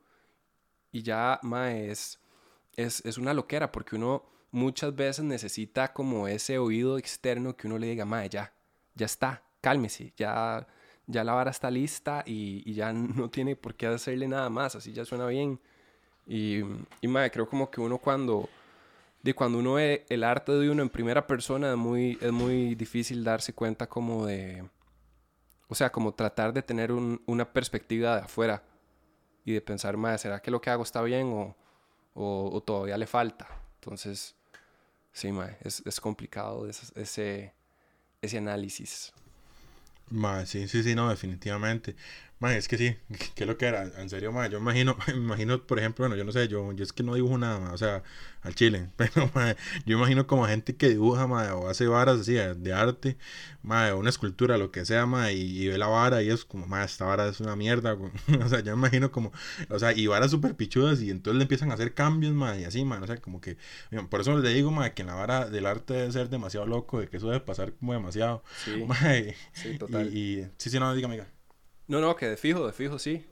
[0.92, 2.20] Y ya, ma, es,
[2.76, 7.78] es, es una loquera porque uno muchas veces necesita como ese oído externo que uno
[7.78, 8.54] le diga, ma, ya,
[8.96, 10.66] ya está, cálmese, ya,
[11.08, 14.94] ya la vara está lista y, ya no tiene por qué hacerle nada más, así
[14.94, 15.60] ya suena bien.
[16.26, 16.60] Y,
[17.02, 18.50] y creo como que uno cuando,
[19.24, 22.76] de cuando uno ve el arte de uno en primera persona es muy, es muy
[22.76, 24.70] difícil darse cuenta como de,
[25.70, 28.64] o sea, como tratar de tener un, una perspectiva de afuera
[29.46, 31.56] y de pensar, madre, ¿será que lo que hago está bien o,
[32.14, 33.48] o, todavía le falta?
[33.76, 34.36] Entonces,
[35.14, 37.54] sí, madre, es, es complicado ese, ese,
[38.22, 39.14] ese análisis.
[40.10, 41.96] Ma, sí, sí, sí, no, definitivamente.
[42.52, 42.96] Es que sí,
[43.36, 46.16] que lo que era, en serio, ma, yo me imagino, me imagino, por ejemplo, bueno,
[46.16, 48.04] yo no sé, yo, yo es que no dibujo nada, ma, o sea,
[48.42, 52.34] al chile, pero, ma, yo imagino como gente que dibuja, ma, o hace varas así,
[52.34, 53.18] de arte,
[53.62, 56.66] ma, una escultura, lo que sea, ma, y, y ve la vara y es como,
[56.68, 59.32] ma, esta vara es una mierda, o sea, yo me imagino como,
[59.70, 62.66] o sea, y varas súper pichudas y entonces le empiezan a hacer cambios, ma, y
[62.66, 63.58] así, ma, o sea, como que,
[64.10, 67.00] por eso les digo, ma, que en la vara del arte debe ser demasiado loco,
[67.00, 70.10] de que eso debe pasar como demasiado, Sí, ma, y, sí, total.
[70.14, 71.28] y, y- sí, sí, no, dígame, diga.
[71.94, 73.26] No, no, que de fijo, de fijo, sí.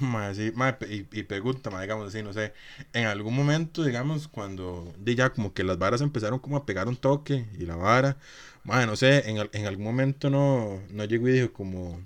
[0.00, 2.52] Mae, sí, mae, pe- y, pregunta, mae, digamos así, no sé,
[2.92, 6.96] en algún momento, digamos, cuando ya como que las varas empezaron como a pegar un
[6.96, 8.18] toque y la vara,
[8.64, 12.00] mae, no sé, en, en algún momento no, no llegó y dijo como,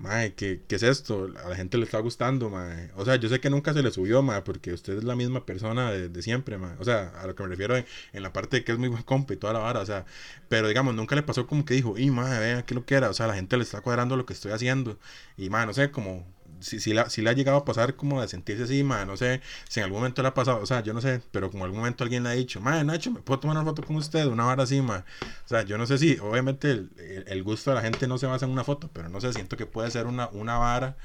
[0.00, 1.28] mae, ¿qué, qué es esto?
[1.44, 2.90] A la gente le está gustando, mae.
[2.96, 5.44] O sea, yo sé que nunca se le subió, mae, porque usted es la misma
[5.46, 6.76] persona de, siempre, mae.
[6.78, 8.88] O sea, a lo que me refiero en, en la parte de que es muy
[8.88, 10.06] buen compa y toda la vara, o sea,
[10.48, 13.10] pero digamos, nunca le pasó como que dijo, y mae, vea, qué lo que era,
[13.10, 14.98] o sea, la gente le está cuadrando lo que estoy haciendo.
[15.36, 16.26] Y mae, no sé, como
[16.60, 19.16] si, si, la, si le ha llegado a pasar como de sentirse así, mae, no
[19.16, 21.64] sé si en algún momento le ha pasado, o sea, yo no sé, pero como
[21.64, 23.96] en algún momento alguien le ha dicho, mae, Nacho, ¿me puedo tomar una foto con
[23.96, 24.26] usted?
[24.26, 25.00] Una vara así, mae.
[25.00, 26.90] O sea, yo no sé si, obviamente el,
[27.26, 29.56] el- gusto de la gente no se basa en una foto, pero no sé, siento
[29.56, 30.96] que puede ser una, una vara,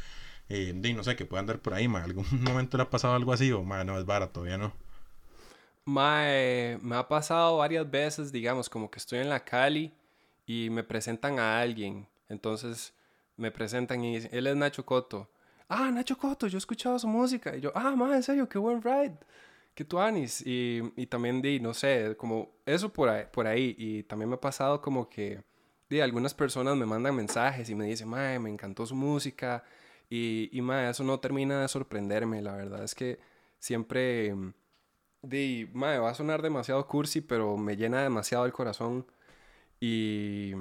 [0.49, 2.03] eh, de, no sé, que puede andar por ahí, mae.
[2.03, 4.73] ¿Algún momento le ha pasado algo así o, mae, no, es vara, todavía no?
[5.85, 9.93] Mae, me ha pasado varias veces, digamos, como que estoy en la Cali
[10.45, 12.07] y me presentan a alguien.
[12.27, 12.93] Entonces
[13.37, 15.29] me presentan y dicen, él es Nacho Coto.
[15.67, 17.55] Ah, Nacho Coto, yo he escuchado su música.
[17.55, 19.17] Y yo, ah, mae, en serio, qué buen ride.
[19.73, 20.41] Qué tuanis.
[20.45, 23.75] Y, y también di, no sé, como eso por ahí, por ahí.
[23.77, 25.43] Y también me ha pasado como que,
[25.89, 29.63] di, algunas personas me mandan mensajes y me dicen, mae, me encantó su música.
[30.09, 32.41] Y, y eso no termina de sorprenderme.
[32.41, 33.19] La verdad es que
[33.59, 34.33] siempre...
[35.21, 39.07] Di, mae, va a sonar demasiado cursi, pero me llena demasiado el corazón.
[39.79, 40.53] Y,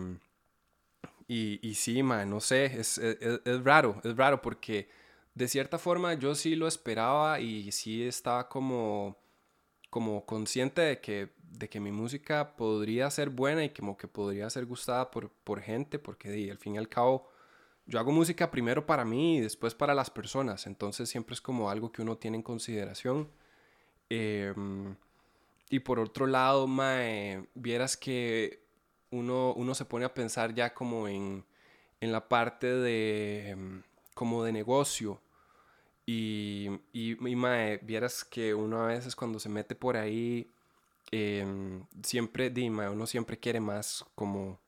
[1.29, 4.89] y, y sí, mae, no sé, es, es, es- es raro, es raro porque
[5.35, 9.17] de cierta forma yo sí lo esperaba y sí estaba como,
[9.91, 14.51] como consciente de que, de que mi música podría ser buena y como que podría
[14.51, 17.29] ser gustada por, por gente, porque di, al fin y al cabo
[17.87, 21.71] yo hago música primero para mí y después para las personas, entonces siempre es como
[21.71, 23.31] algo que uno tiene en consideración.
[24.11, 24.97] Em,
[25.71, 28.64] y por otro lado, mae, vieras que
[29.15, 31.45] uno, uno se pone a pensar ya como en,
[32.01, 33.83] en la parte de, em,
[34.15, 35.21] como de negocio.
[36.07, 40.51] Y, y, y, mae, vieras que uno a veces cuando se mete por ahí,
[41.11, 44.61] em, siempre, di, mae, uno siempre quiere más como,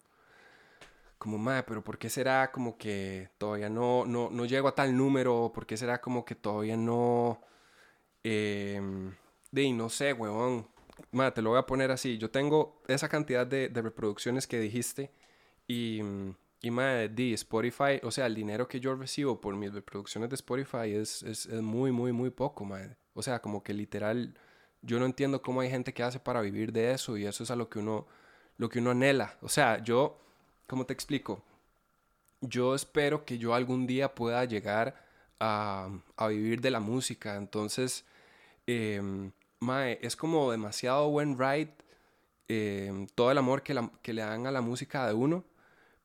[1.19, 4.97] como, mae, pero ¿por qué será como que todavía no, no, no llego a tal
[4.97, 5.51] número?
[5.55, 7.41] ¿Por qué será como que todavía no...
[8.25, 9.15] em,
[9.51, 10.69] de no sé, huevón.
[11.13, 12.19] Ma, te lo voy a poner así.
[12.19, 15.11] Yo tengo esa cantidad de, reproducciones que dijiste
[15.67, 16.01] y,
[16.61, 16.71] y
[17.11, 21.23] di Spotify, o sea, el dinero que yo recibo por mis reproducciones de Spotify es,
[21.23, 22.97] es, muy, muy, muy poco, madre.
[23.15, 24.35] O sea, como que literal,
[24.83, 27.51] yo no entiendo cómo hay gente que hace para vivir de eso y eso es
[27.51, 28.07] a lo que uno,
[28.59, 29.37] lo que uno anhela.
[29.43, 30.19] O sea, yo,
[30.67, 31.43] ¿cómo te explico?
[32.41, 34.95] Yo espero que yo algún día pueda llegar
[35.41, 37.37] a, a vivir de la música.
[37.37, 38.05] Entonces,
[38.67, 41.75] em, mae, es como demasiado buen ride
[42.49, 45.45] em, todo el amor que, le dan a la música de uno,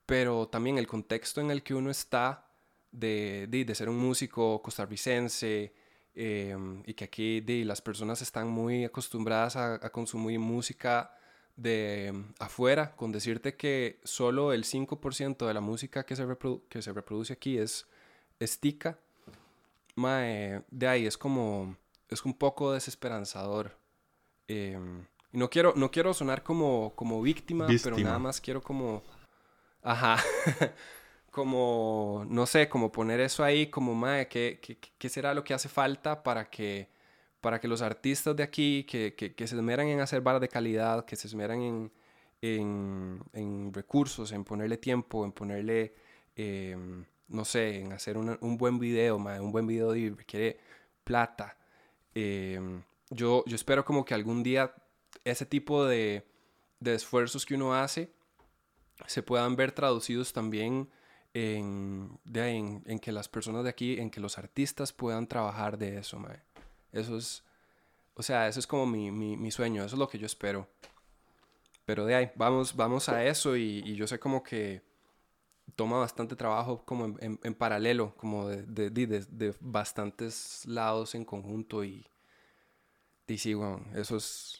[0.05, 2.47] pero también el contexto en el que uno está
[2.91, 5.73] de, de, ser un músico costarricense
[6.15, 11.15] em, y que aquí de, las personas están muy acostumbradas a, consumir música
[11.55, 16.25] de em, afuera, con decirte que solo el 5% de la música que se,
[16.69, 17.87] que se reproduce aquí es,
[18.39, 18.97] es tica,
[19.95, 21.77] mae, de ahí es como,
[22.11, 23.77] es un poco desesperanzador.
[24.47, 29.01] Em, y no quiero, no quiero sonar como, como víctima, pero nada más quiero como,
[29.81, 30.17] Ajá.
[31.31, 34.59] como, no sé, como poner eso ahí, como, mae, ¿qué,
[34.97, 36.89] qué, será lo que hace falta para que,
[37.39, 41.05] para que los artistas de aquí, que, que se esmeran en hacer barras de calidad,
[41.05, 41.91] que se esmeran en,
[42.41, 45.95] en, en recursos, en ponerle tiempo, en ponerle,
[46.35, 50.59] em, no sé, en hacer un buen video, mae, un buen video requiere
[51.03, 51.57] plata.
[52.13, 54.73] Em, yo, yo espero como que algún día
[55.23, 56.25] ese tipo de,
[56.79, 58.13] de esfuerzos que uno hace
[59.07, 60.89] se puedan ver traducidos también
[61.33, 66.19] en, en, que las personas de aquí, en que los artistas puedan trabajar de eso,
[66.19, 66.41] mae.
[66.91, 67.43] Eso es,
[68.13, 70.67] o sea, eso es como mi, mi, sueño, eso es lo que yo espero.
[71.85, 74.90] Pero de ahí, vamos, vamos a eso y yo sé como que
[75.75, 81.25] toma bastante trabajo como en, en, paralelo, como de, de, de, de, bastantes lados en
[81.25, 82.07] conjunto y,
[83.27, 83.55] y sí,
[83.95, 84.59] eso es,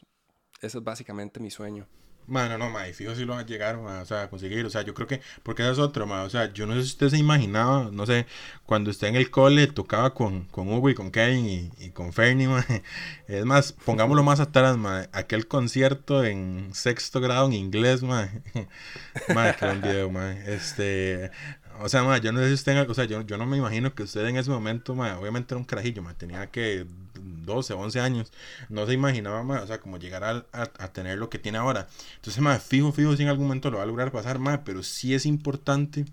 [0.62, 1.88] eso es básicamente mi sueño.
[2.32, 4.94] Bueno, no, ma, fijo si lo van a o sea, a conseguir, o sea, yo
[4.94, 7.18] creo que, porque eso es otro, ma, o sea, yo no sé si usted se
[7.18, 8.26] imaginaba, no sé,
[8.66, 12.14] cuando usted en el cole tocaba con, con Hugo y con Kevin y, y con
[12.14, 12.66] Fernie, ma,
[13.28, 18.30] es más, pongámoslo más atrás, ma, aquel concierto en sexto grado en inglés, ma,
[19.36, 21.32] ma, qué buen video, ma, este,
[21.84, 23.94] o sea, ma, yo no sé si usted, o sea, yo, yo no me imagino
[23.94, 28.00] que usted en ese momento, ma, obviamente era un carajillo, ma, tenía que 12, 11
[28.00, 28.32] años,
[28.70, 31.88] no se imaginaba, ma, o sea, como llegar a, a, tener lo que tiene ahora.
[32.16, 34.84] Entonces, ma, fijo, fijo, si en algún momento lo va a lograr pasar, ma, pero
[34.84, 36.06] sí es importante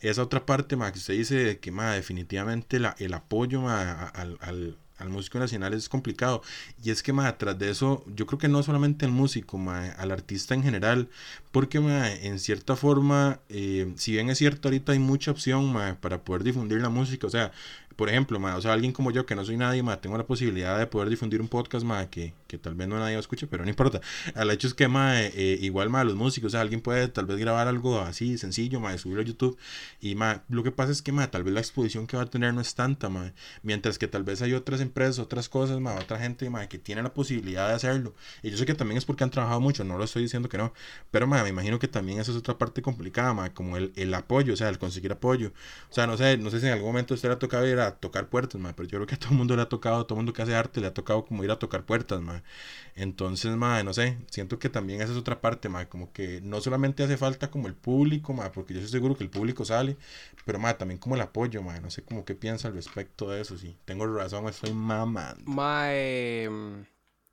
[0.00, 4.38] esa otra parte, ma, que usted dice que, ma, definitivamente la, el apoyo, ma, al,
[4.40, 6.42] al al músico nacional es complicado.
[6.82, 9.90] Y es que, ma, tras de eso, yo creo que no solamente al músico, ma,
[9.92, 11.08] al artista en general,
[11.50, 15.96] porque, ma, en cierta forma, eh, si bien es cierto, ahorita hay mucha opción, ma,
[16.00, 17.52] para poder difundir la música, o sea,
[17.96, 20.78] por ejemplo, o sea, alguien como yo que no soy nadie, ma, tengo la posibilidad
[20.78, 23.64] de poder difundir un podcast, ma, que, que tal vez no nadie lo escuche, pero
[23.64, 24.00] no importa.
[24.34, 27.24] El hecho es que, ma, eh, igual, ma, los músicos, o sea, alguien puede tal
[27.24, 29.56] vez grabar algo así sencillo, ma, subirlo a YouTube.
[30.00, 32.26] Y, ma, lo que pasa es que, ma, tal vez la exposición que va a
[32.26, 33.32] tener no es tanta, ma.
[33.62, 37.02] Mientras que tal vez hay otras empresas, otras cosas, ma, otra gente, ma, que tiene
[37.02, 38.14] la posibilidad de hacerlo.
[38.42, 40.58] Y yo sé que también es porque han trabajado mucho, no lo estoy diciendo que
[40.58, 40.74] no.
[41.10, 44.12] Pero, ma, me imagino que también esa es otra parte complicada, ma, como el, el
[44.12, 45.52] apoyo, o sea, el conseguir apoyo.
[45.90, 47.78] O sea, no sé, no sé si en algún momento usted le ha tocado ir
[47.78, 50.00] a tocar puertas, ma, pero yo creo que a todo el mundo le ha tocado,
[50.00, 52.20] a todo el mundo que hace arte le ha tocado como ir a tocar puertas,
[52.42, 52.48] ma.
[52.94, 56.60] Entonces, ma, no sé, siento que también esa es otra parte, ma, como que no
[56.60, 59.96] solamente hace falta como el público, ma, porque yo estoy seguro que el público sale,
[60.44, 63.40] pero, ma, también como el apoyo, ma, no sé como qué piensa al respecto de
[63.40, 65.42] eso, si tengo razón, estoy mamando.
[65.46, 66.84] Ma, em,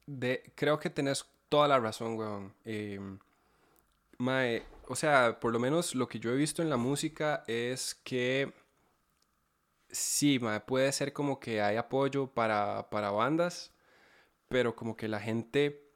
[0.06, 2.54] de, creo que tenés toda la razón, weón.
[2.66, 3.00] Eh,
[4.18, 4.44] ma,
[4.88, 8.54] o sea, por lo menos lo que yo he visto en la música es que
[9.92, 13.72] sí, puede ser como que hay apoyo para, para bandas,
[14.50, 15.90] pero como que la gente,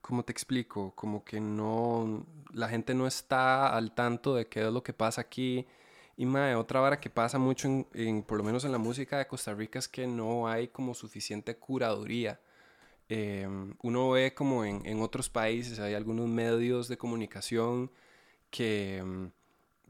[0.00, 0.94] ¿cómo te explico?
[0.94, 5.22] Como que no, la gente no está al tanto de qué es lo que pasa
[5.22, 5.66] aquí.
[6.16, 9.26] Y mae, otra vara que pasa mucho, en, por lo menos en la música de
[9.26, 12.40] Costa Rica, es que no hay como suficiente curaduría.
[13.08, 17.90] Em, uno ve como en, en, otros países, hay algunos medios de comunicación
[18.50, 19.30] que em,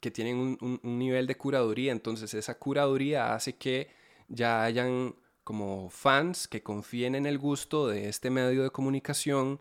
[0.02, 3.88] que tienen un, un, nivel de curaduría, entonces esa curaduría hace que
[4.28, 9.60] ya hayan como fans que confíen en el gusto de este medio de comunicación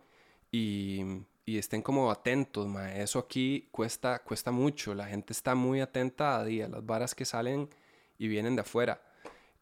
[0.52, 1.02] y,
[1.46, 2.94] y estén como atentos, ma.
[2.96, 7.26] eso aquí cuesta, cuesta mucho, la gente está muy atenta a, día, las varas que
[7.26, 7.70] salen
[8.18, 9.02] y vienen de afuera.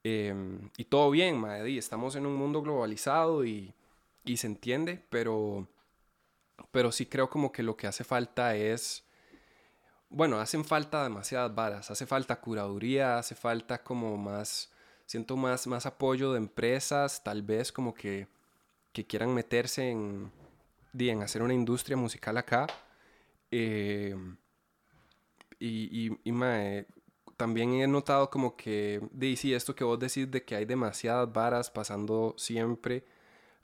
[0.03, 3.73] Em, y todo bien, ma, estamos en un mundo globalizado y,
[4.25, 5.67] y se entiende, pero,
[6.71, 9.03] pero sí creo como que lo que hace falta es
[10.09, 14.71] bueno, hacen falta demasiadas varas, hace falta curaduría, hace falta como más,
[15.09, 18.27] siento más, más apoyo de empresas, tal vez como que,
[18.93, 20.31] que quieran meterse en,
[20.93, 22.67] en hacer una industria musical acá.
[23.49, 24.15] Eh,
[25.57, 26.33] y, y,
[27.37, 31.71] también he notado como que, de, esto que vos decís de que hay demasiadas varas
[31.71, 33.03] pasando siempre,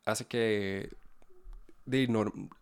[0.04, 0.90] hace que,
[1.86, 2.08] de,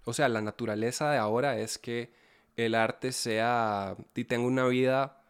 [0.04, 2.12] o sea, la naturaleza de ahora es que
[2.58, 5.24] el arte sea y tenga una vida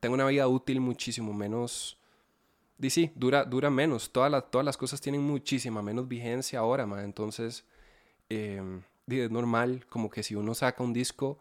[0.00, 1.95] tenga una vida útil muchísimo menos
[2.78, 4.10] y dura, dura menos.
[4.12, 4.30] Todas
[4.64, 7.04] las, cosas tienen muchísima menos vigencia ahora, man.
[7.04, 7.64] Entonces,
[8.28, 8.62] eh,
[9.06, 11.38] es normal como que si uno saca un disco,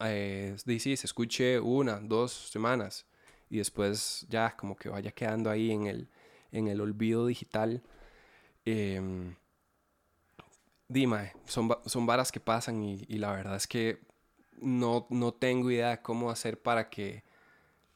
[0.00, 3.06] eh, sí, se escuche una, dos semanas
[3.50, 6.08] y después ya como que vaya quedando ahí en el,
[6.52, 7.82] en el olvido digital.
[8.64, 9.34] Eh,
[10.88, 14.00] Dime, son, son varas que pasan y, y la verdad es que
[14.60, 17.24] no, no tengo idea de cómo hacer para que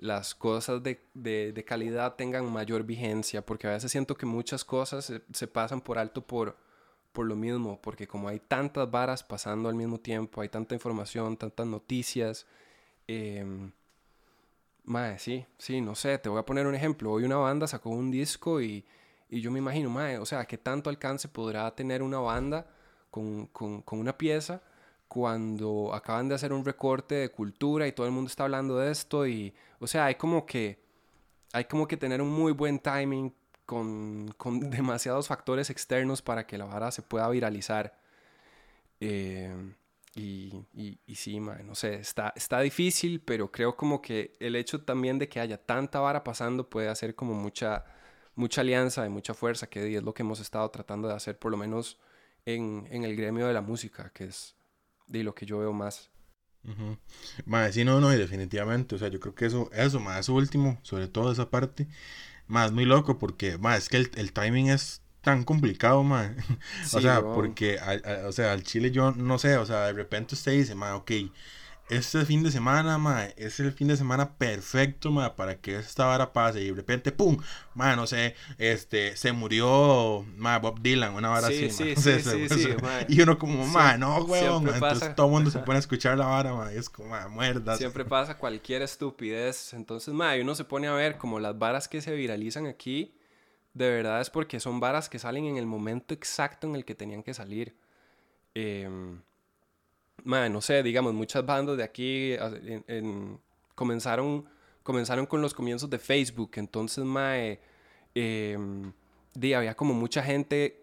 [0.02, 5.12] las cosas de, de, calidad tengan mayor vigencia, porque a veces siento que muchas cosas
[5.32, 6.56] se, pasan por alto por,
[7.12, 11.36] por lo mismo, porque como hay tantas varas pasando al mismo tiempo, hay tanta información,
[11.36, 12.46] tantas noticias,
[13.08, 13.44] Eh,
[14.84, 17.12] mae, sí, sí, no sé, te voy a poner un ejemplo.
[17.12, 18.84] Hoy una banda sacó un disco y,
[19.28, 22.66] y yo me imagino, mae, o sea, ¿qué tanto alcance podrá tener una banda
[23.10, 24.62] con, con, con una pieza
[25.12, 28.90] cuando acaban de hacer un recorte de cultura y todo el mundo está hablando de
[28.90, 29.26] esto?
[29.26, 30.82] Y, o sea, hay como que,
[31.52, 33.34] hay como que tener un muy buen timing
[33.66, 37.94] con, con demasiados factores externos para que la vara se pueda viralizar.
[39.00, 39.74] Eh,
[40.14, 44.56] y, y, y, sí, man, no sé, está, está difícil, pero creo como que el
[44.56, 47.84] hecho también de que haya tanta vara pasando puede hacer como mucha,
[48.34, 51.50] mucha alianza y mucha fuerza, que es lo que hemos estado tratando de hacer, por
[51.50, 51.98] lo menos
[52.46, 54.56] en, en el gremio de la música, que es
[55.06, 56.10] de lo que yo veo más.
[56.64, 56.96] Uh
[57.72, 60.78] sí, no, no, y definitivamente, o sea, yo creo que eso, eso, más eso último,
[60.82, 61.88] sobre todo esa parte,
[62.46, 66.36] más muy loco, porque, más es que el, el timing es tan complicado, man.
[66.92, 67.78] o sea, porque,
[68.26, 71.10] o sea, al Chile yo no sé, o sea, de repente usted dice, man, ok,
[71.88, 76.06] este fin de semana, ma, es el fin de semana perfecto, ma, para que esta
[76.06, 77.36] vara pase y de repente, pum,
[77.74, 82.68] ma, no sé, este, se murió, ma, Bob Dylan, una vara así, sí, sí, sí,
[83.08, 86.26] y uno como, ma, no, weón, entonces todo el mundo se pone a escuchar la
[86.26, 87.76] vara, ma, y es como, ma, muerda.
[87.76, 91.88] Siempre pasa cualquier estupidez, entonces, ma, y uno se pone a ver como las varas
[91.88, 93.14] que se viralizan aquí,
[93.74, 96.94] de verdad es porque son varas que salen en el momento exacto en el que
[96.94, 97.74] tenían que salir.
[98.54, 98.88] Eh,
[100.24, 102.34] no sé, digamos, muchas bandas de aquí
[103.74, 104.44] comenzaron,
[104.82, 107.60] comenzaron con los comienzos de Facebook, entonces, mae,
[108.14, 108.92] em,
[109.56, 110.82] había como mucha gente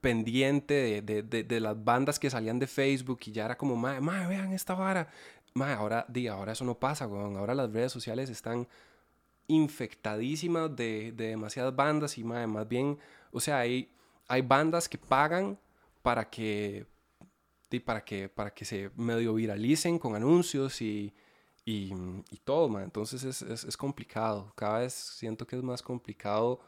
[0.00, 4.00] pendiente de, de, de, las bandas que salían de Facebook y ya era como, mae,
[4.00, 5.08] mae vean esta vara.
[5.54, 7.04] Ahora, di, ahora eso no pasa.
[7.06, 8.68] Ahora las redes sociales están
[9.48, 12.98] infectadísimas de, de demasiadas bandas y mae, más bien,
[13.32, 13.90] o sea, hay,
[14.28, 15.58] hay bandas que pagan
[16.02, 16.86] para que,
[17.78, 21.14] para que, para que se medio viralicen con anuncios y,
[21.64, 21.92] y,
[22.30, 22.82] y todo, man.
[22.82, 24.52] Entonces es, es, complicado.
[24.56, 26.60] Cada vez siento que es más complicado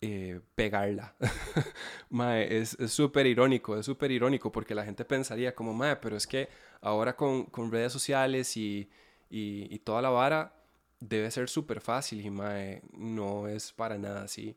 [0.00, 1.16] eh, pegarla.
[2.48, 6.48] es súper irónico, es súper irónico porque la gente pensaría como, mae, pero es que
[6.80, 8.88] ahora con, con redes sociales y,
[9.30, 10.54] y, y, toda la vara
[11.00, 14.56] debe ser súper fácil y mae, no es para nada así.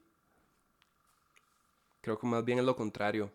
[2.02, 3.32] Creo que más bien es lo contrario.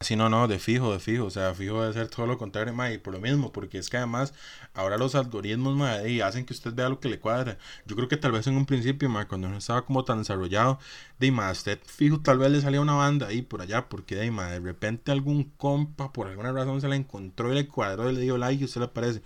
[0.00, 2.74] Sí, no, no, de fijo, de fijo, o sea, fijo de ser todo lo contrario,
[2.74, 4.34] ma, y por lo mismo, porque es que además
[4.74, 7.56] ahora los algoritmos, ma, y hacen que usted vea lo que le cuadra.
[7.86, 10.78] Yo creo que tal vez en un principio, ma, cuando no estaba como tan desarrollado,
[11.18, 14.30] de más, usted fijo tal vez le salía una banda ahí por allá, porque de,
[14.30, 18.14] ma, de repente algún compa por alguna razón se la encontró y le cuadró y
[18.14, 19.22] le dio like y usted le parece.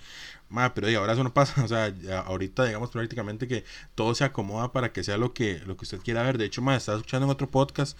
[0.48, 1.92] Ma, pero de ahora eso no pasa, o sea,
[2.26, 3.64] ahorita digamos prácticamente que
[3.96, 6.38] todo se acomoda para que sea lo que, lo que usted quiera ver.
[6.38, 7.98] De hecho, ma, estaba escuchando en otro podcast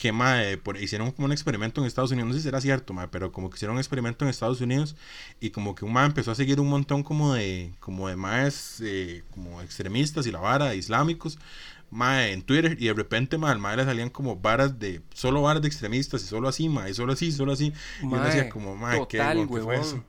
[0.00, 2.94] que mae, por, hicieron como un experimento en Estados Unidos, no sé si será cierto,
[2.94, 4.96] mae, pero como que hicieron un experimento en Estados Unidos
[5.40, 8.80] y como que un mae empezó a seguir un montón como de, como de maes,
[8.82, 11.38] eh, como extremistas y la vara, islámicos,
[11.90, 15.42] mae, en Twitter y de repente mae, al mae le salían como varas de, solo
[15.42, 18.74] varas de extremistas y solo así, mae, solo así, solo así, y uno decía como,
[18.76, 20.02] mae, ¿qué, ¿qué fue eso?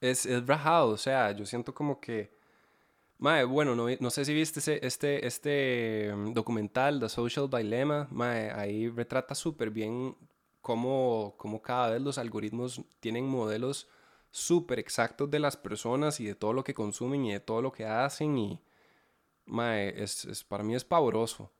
[0.00, 2.35] Es, es rajado, o sea, yo siento como que
[3.18, 8.08] Mae, bueno, no, no, sé si viste este, este mm, documental, The Social Dilemma.
[8.10, 10.14] Mae, ahí retrata súper bien
[10.60, 13.88] cómo, cómo, cada vez los algoritmos tienen modelos
[14.30, 17.72] súper exactos de las personas y de todo lo que consumen y de todo lo
[17.72, 18.36] que hacen.
[18.36, 18.60] Y,
[19.46, 21.50] mae, es, es para mí es pavoroso.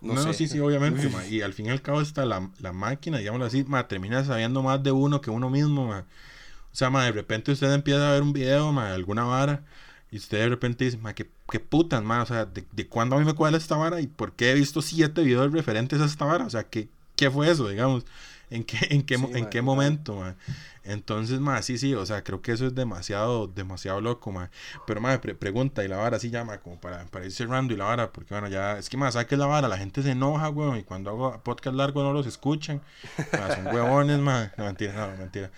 [0.00, 2.72] No, no, sí, sí, obviamente, mae, Y al fin y al cabo está la, la
[2.72, 6.02] máquina, digámoslo así, mae, termina sabiendo más de uno que uno mismo, mae.
[6.02, 9.64] O sea, mae, de repente usted empieza a ver un video, mae, alguna vara
[10.10, 13.16] y usted de repente dice, ma, qué, qué putas, ma, o sea, ¿de, ¿de, cuándo
[13.16, 14.00] a mí me cuadra esta vara?
[14.00, 16.46] ¿Y por qué he visto siete videos referentes a esta vara?
[16.46, 18.04] O sea, ¿qué, qué fue eso, digamos?
[18.50, 20.34] ¿En qué, en qué, en qué momento, ma?
[20.82, 24.50] Entonces, ma, sí, sí, o sea, creo que eso es demasiado, demasiado loco, ma.
[24.86, 27.84] Pero, ma, pregunta, y la vara sí llama, como para, para ir cerrando, y la
[27.84, 29.68] vara, porque, bueno, ya, es que, ma, ¿sabes qué es la vara?
[29.68, 32.80] La gente se enoja, weón, y cuando hago podcast largo no los escuchan.
[33.54, 34.52] son huevones, ma.
[34.56, 35.50] No, mentira, no, mentira.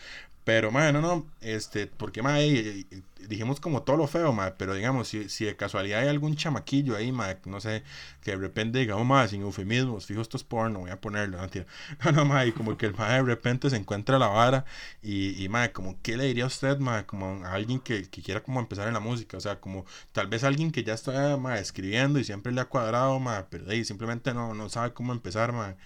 [0.44, 2.84] Pero, madre, no, no, este, porque, madre,
[3.28, 6.96] dijimos como todo lo feo, madre, pero digamos, si, si de casualidad hay algún chamaquillo
[6.96, 7.84] ahí, madre, no sé,
[8.22, 11.48] que de repente digamos, madre, sin eufemismos, fijo, esto es porno, voy a ponerlo, no,
[11.48, 11.64] tío.
[12.04, 14.64] no, no, madre, como que el madre de repente se encuentra la vara
[15.02, 18.22] y, y madre, como, ¿qué le diría a usted, madre, como a alguien que, que
[18.22, 19.36] quiera como empezar en la música?
[19.36, 22.64] O sea, como, tal vez alguien que ya está, madre, escribiendo y siempre le ha
[22.66, 25.76] cuadrado, madre, pero ahí simplemente no, no sabe cómo empezar, madre.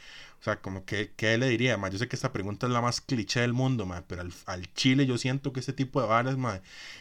[0.40, 1.76] O sea, como que, ¿qué le diría?
[1.76, 1.88] Ma?
[1.90, 4.72] Yo sé que esta pregunta es la más cliché del mundo, ma, pero al, al
[4.74, 6.60] chile yo siento que este tipo de varas, ma,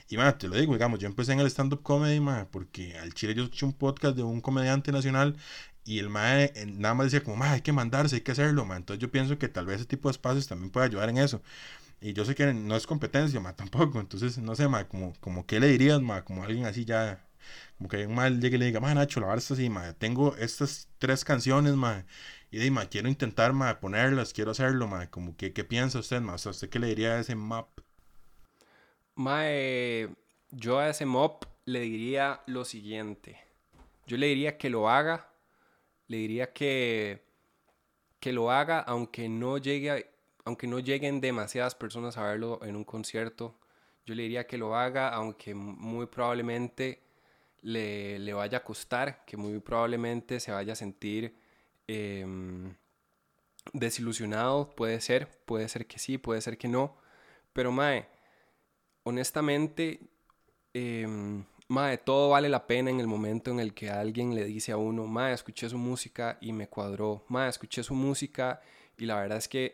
[0.09, 3.13] y ma, te lo digo, digamos, yo empecé en el stand-up comedy, ma, porque al
[3.13, 5.37] chile yo escuché un podcast de un comediante nacional
[5.83, 8.77] y el mae nada más decía como, ma, hay que mandarse, hay que hacerlo, ma.
[8.77, 11.41] Entonces yo pienso que tal vez ese tipo de espacios también puede ayudar en eso.
[12.01, 13.99] Y yo sé que no es competencia, ma, tampoco.
[13.99, 17.25] Entonces, no sé, ma, como, como qué le dirías, ma, como alguien así ya,
[17.77, 20.35] como que un mal llegue y le diga, ma, Nacho, la verdad es así, tengo
[20.37, 22.05] estas tres canciones, ma,
[22.55, 26.21] y de, ma, quiero intentar, ma, ponerlas, quiero hacerlo, ma, como que, ¿qué piensa usted,
[26.21, 26.35] ma?
[26.35, 27.67] O sea, ¿usted qué le diría a ese map?
[29.15, 29.43] Ma,
[30.51, 33.37] yo a ese mop le diría lo siguiente.
[34.07, 35.29] Yo le diría que lo haga,
[36.07, 37.25] le diría que,
[38.21, 40.09] que lo haga aunque no llegue
[40.45, 43.59] aunque no lleguen demasiadas personas a verlo en un concierto,
[44.05, 47.01] yo le diría que lo haga, aunque muy probablemente
[47.63, 51.43] le, vaya a costar, que muy probablemente se vaya a sentir
[51.87, 52.75] em,
[53.73, 56.97] desilusionado, puede ser, puede ser que sí, puede ser que no,
[57.53, 58.07] pero Mae,
[59.03, 59.99] honestamente,
[60.73, 61.07] eh,
[61.67, 64.77] Mae, todo vale la pena en el momento en el que alguien le dice a
[64.77, 68.61] uno, Mae, escuché su música y me cuadró, Mae, escuché su música
[68.97, 69.73] y la verdad es que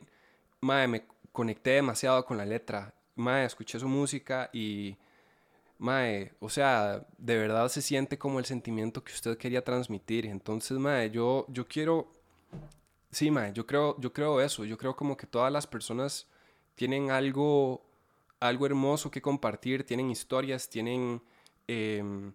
[0.61, 2.93] mae, me conecté demasiado con la letra.
[3.15, 4.95] Mae, escuché su música y,
[5.81, 10.27] mae, o sea, de verdad se siente como el sentimiento que usted quería transmitir.
[10.27, 12.11] Entonces, mae, yo, yo quiero,
[13.11, 14.63] sí, mae, yo creo, yo creo eso.
[14.65, 16.27] Yo creo como que todas las personas
[16.75, 17.83] tienen algo,
[18.39, 21.21] algo hermoso que compartir, tienen historias, tienen,
[21.67, 22.33] em,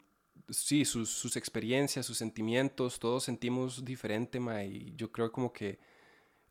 [0.51, 5.79] sí, sus, sus, experiencias, sus sentimientos, todos sentimos diferente, mae, y yo creo como que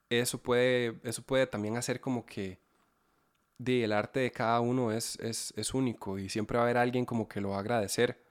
[0.10, 2.60] eso puede, eso puede también hacer como que
[3.58, 7.06] de, el arte de cada uno es, es, único y siempre va a haber alguien
[7.06, 8.24] como que lo va a agradecer.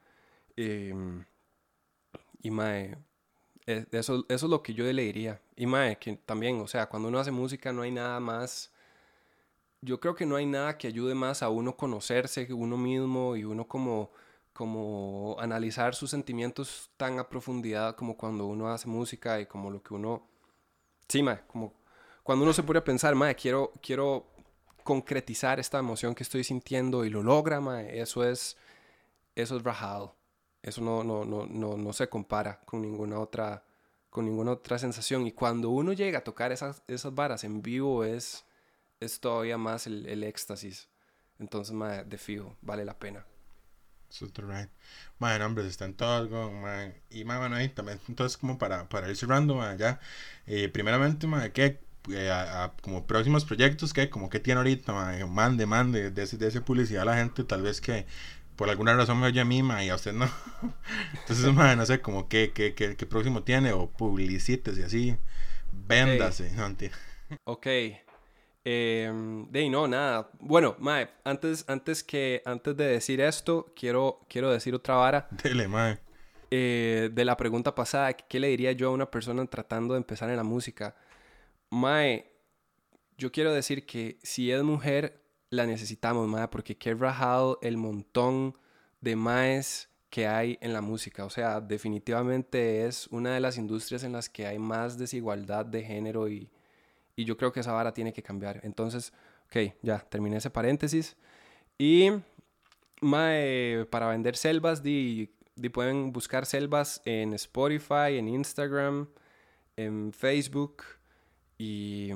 [0.57, 1.25] Em,
[2.43, 2.97] y mae,
[3.67, 5.41] e, eso, eso es lo que yo le diría.
[5.57, 8.73] Y mae, que también, o sea, cuando uno hace música no hay nada más,
[9.81, 13.45] yo creo que no hay nada que ayude más a uno conocerse uno mismo y
[13.45, 14.11] uno como
[14.53, 19.83] como analizar sus sentimientos tan a profundidad como cuando uno hace música y como lo
[19.83, 20.29] que uno
[21.09, 21.73] Sí, ma, como
[22.23, 24.34] cuando uno se pone a pensar, ma, quiero, quiero
[24.85, 28.57] concretizar esta emoción que estoy sintiendo y lo logra, ma, eso es,
[29.35, 30.17] eso es rajado.
[30.63, 33.65] Eso no, no, no, no, no se compara con ninguna otra
[34.11, 35.27] con ninguna otra sensación.
[35.27, 38.45] Y cuando uno llega a tocar esas, esas varas en vivo es,
[39.01, 40.89] es todavía más el, el éxtasis.
[41.41, 43.27] Entonces, ma, de fijo, vale la pena.
[44.09, 44.71] Super right.
[45.19, 46.95] Man, hombre, están todos, man.
[47.11, 49.99] Y, man, bueno, ahí también, entonces, como para, para ir cerrando, man, ya.
[50.47, 51.81] Eh, primeramente, man, ¿qué?
[52.13, 54.11] Eh, a, como próximos proyectos, ¿qué?
[54.11, 57.45] Como que tiene ahorita, man, mande, mande, de ese, de ese publicidad a la gente,
[57.45, 58.07] tal vez que
[58.57, 60.29] por alguna razón me oye a mí, man, y a usted no.
[61.21, 65.17] entonces, man, no sé, como qué, qué, qué, qué próximo tiene, o publicites y así.
[65.73, 66.77] Véndase, no.
[67.45, 67.67] Ok.
[68.67, 70.31] Eh, de no, nada.
[70.41, 75.29] Bueno, Mae, antes, antes, que, antes de decir esto, quiero, quiero decir otra vara.
[75.43, 75.99] Dele, Mae.
[76.51, 80.31] Eh, de la pregunta pasada, ¿qué le diría yo a una persona tratando de empezar
[80.31, 80.95] en la música?
[81.71, 82.31] Mae,
[83.17, 88.57] yo quiero decir que si es mujer, la necesitamos, Mae, porque qué rajado el montón
[89.01, 91.25] de Maes que hay en la música.
[91.25, 95.83] O sea, definitivamente es una de las industrias en las que hay más desigualdad de
[95.83, 96.51] género y,
[97.17, 98.61] y yo creo que esa vara tiene que cambiar.
[98.63, 99.13] Entonces,
[99.47, 101.17] ok, ya terminé ese paréntesis.
[101.79, 102.11] Y
[103.91, 105.31] para vender selvas, di,
[105.73, 109.09] pueden buscar selvas en Spotify, en Instagram,
[109.77, 110.85] en Facebook
[111.59, 112.11] y,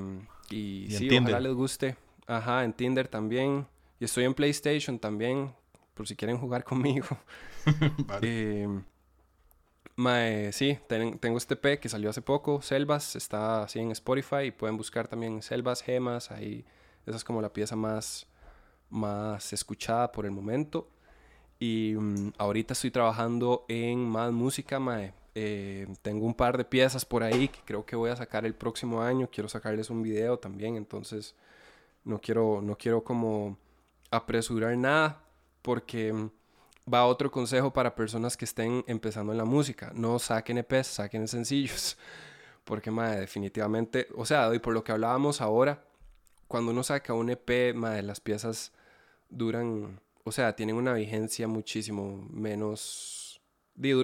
[0.50, 1.96] y, sí, ojalá les guste.
[2.26, 3.66] Ajá, en Tinder también.
[4.00, 5.52] Y estoy en PlayStation también,
[5.94, 7.06] por si quieren jugar conmigo.
[8.06, 8.62] vale.
[8.62, 8.84] Em,
[9.96, 14.50] Mae, sí, tengo este P que salió hace poco, Selvas, está así en Spotify y
[14.52, 16.64] pueden buscar también Selvas, Gemas, ahí
[17.04, 18.28] esa es como la pieza más,
[18.90, 20.88] más escuchada por el momento.
[21.58, 25.14] Y mm, ahorita estoy trabajando en más música, mae.
[25.40, 28.56] Eh, tengo un par de piezas por ahí que creo que voy a sacar el
[28.56, 29.28] próximo año.
[29.30, 31.36] Quiero sacarles un video también, entonces
[32.02, 33.56] no quiero, no quiero como
[34.10, 35.22] apresurar nada
[35.62, 36.12] porque
[36.92, 39.92] va otro consejo para personas que estén empezando en la música.
[39.94, 41.96] No saquen EPs, saquen sencillos.
[42.64, 45.84] Porque, madre, definitivamente, o sea, y por lo que hablábamos ahora,
[46.48, 48.72] cuando uno saca un EP, madre, las piezas
[49.30, 53.27] duran, o sea, tienen una vigencia muchísimo menos,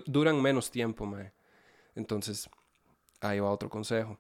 [0.06, 1.32] duran menos tiempo, madre.
[1.94, 2.48] Entonces,
[3.20, 4.18] ahí va otro consejo.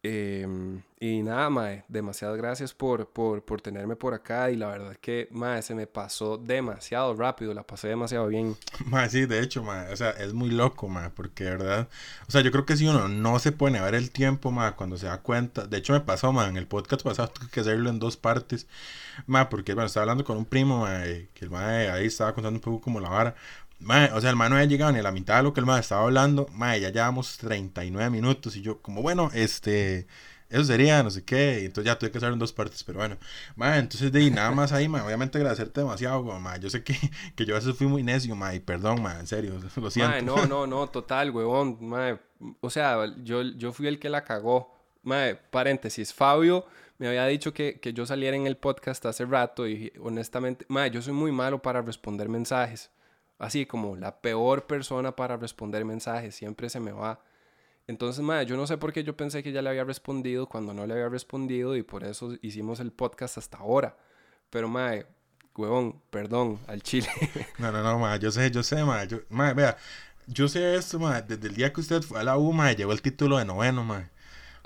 [0.00, 4.48] Em, y nada, Mae, demasiadas gracias por, por, por, tenerme por acá.
[4.50, 8.56] Y la verdad que, Mae, se me pasó demasiado rápido, la pasé demasiado bien.
[8.86, 11.88] Mae, sí, de hecho, Mae, o sea, es muy loco, Mae, porque de verdad,
[12.28, 14.74] o sea, yo creo que si uno no se pone a ver el tiempo, Mae,
[14.74, 17.60] cuando se da cuenta, de hecho me pasó, Mae, en el podcast pasado tuve que
[17.60, 18.68] hacerlo en dos partes,
[19.26, 22.56] Mae, porque, bueno, estaba hablando con un primo, Mae, que el Mae ahí estaba contando
[22.58, 23.34] un poco como la vara,
[23.80, 25.66] o sea, el man no había llegado ni a la mitad de lo que el
[25.66, 26.46] man estaba hablando.
[26.52, 28.56] Mae, ya llevamos 39 minutos.
[28.56, 30.06] Y yo, como bueno, este.
[30.50, 31.60] eso sería, no sé qué.
[31.62, 33.16] Y entonces ya tuve que hacer en dos partes, pero bueno.
[33.56, 36.56] Ma, entonces de ahí, nada más ahí, ma, obviamente agradecerte demasiado, ma.
[36.56, 36.94] Yo sé que,
[37.36, 40.16] que yo a veces fui muy necio, ma, y perdón, ma, en serio, lo siento.
[40.16, 41.78] Ma, no, no, no, total, huevón.
[41.80, 42.18] Ma,
[42.60, 44.74] o sea, yo, yo fui el que la cagó.
[45.02, 46.66] Ma, paréntesis, Fabio
[46.98, 50.88] me había dicho que, que yo saliera en el podcast hace rato y honestamente, ma,
[50.88, 52.90] yo soy muy malo para responder mensajes.
[53.38, 57.22] Así como la peor persona para responder mensajes, siempre se me va.
[57.86, 60.74] Entonces, madre, yo no sé por qué yo pensé que ya le había respondido cuando
[60.74, 63.96] no le había respondido y por eso hicimos el podcast hasta ahora.
[64.50, 65.06] Pero, madre,
[65.56, 67.08] huevón, perdón, al chile.
[67.58, 69.08] No, no, no, madre, yo sé, yo sé, madre.
[69.08, 69.76] Yo, madre, vea,
[70.26, 72.92] yo sé esto, madre, desde el día que usted fue a la U, madre, llegó
[72.92, 74.10] el título de noveno, madre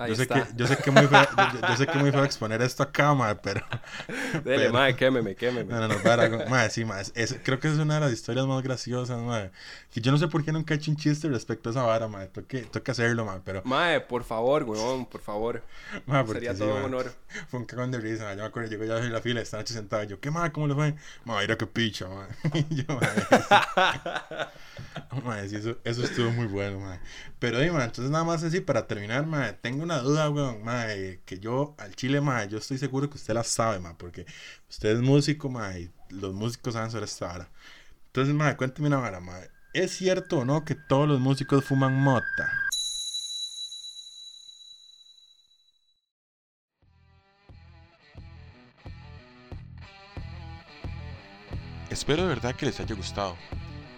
[0.07, 1.25] yo, sé que, yo sé que muy feo,
[1.69, 3.61] yo, sé que muy feo exponer esto acá, madre, pero...
[4.43, 5.71] Dele, madre, quémeme, quémeme.
[5.71, 8.45] No, no, no, para, madre, sí, madre, es, creo que es una de las historias
[8.45, 9.51] más graciosas, madre.
[9.93, 12.07] Y yo no sé por qué nunca he hecho un chiste respecto a esa vara,
[12.07, 13.61] madre, tengo que hacerlo, madre, pero...
[13.65, 15.63] Madre, por favor, weón, por favor.
[16.05, 17.13] Madre, porque Sería todo un honor.
[17.47, 18.37] Fue un cagón de risa, madre.
[18.37, 20.67] yo me acuerdo, llegó ya en la fila, esta noche sentado, yo, ¿qué, madre, cómo
[20.67, 20.95] le fue?
[21.25, 22.35] Madre, mira qué picha, madre.
[22.69, 23.27] yo, madre...
[25.23, 26.99] madre, sí, eso, eso estuvo muy bueno, madre.
[27.39, 30.63] Pero, madre, entonces nada más así, para terminar, madre, tengo una duda, weón,
[31.25, 34.25] que yo al chile, ma, yo estoy seguro que usted la sabe, ma, porque
[34.69, 37.49] usted es músico, ma, y los músicos saben sobre esta vara.
[38.07, 39.37] Entonces, ma, cuénteme una vara, ma.
[39.73, 42.51] ¿Es cierto o no que todos los músicos fuman mota?
[51.89, 53.37] Espero de verdad que les haya gustado.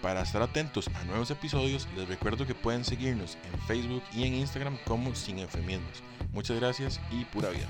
[0.06, 4.34] Para estar atentos a nuevos episodios, les recuerdo que pueden seguirnos en Facebook y en
[4.34, 6.00] Instagram como Sin Eufemismos.
[6.32, 7.66] Muchas gracias y pura vida.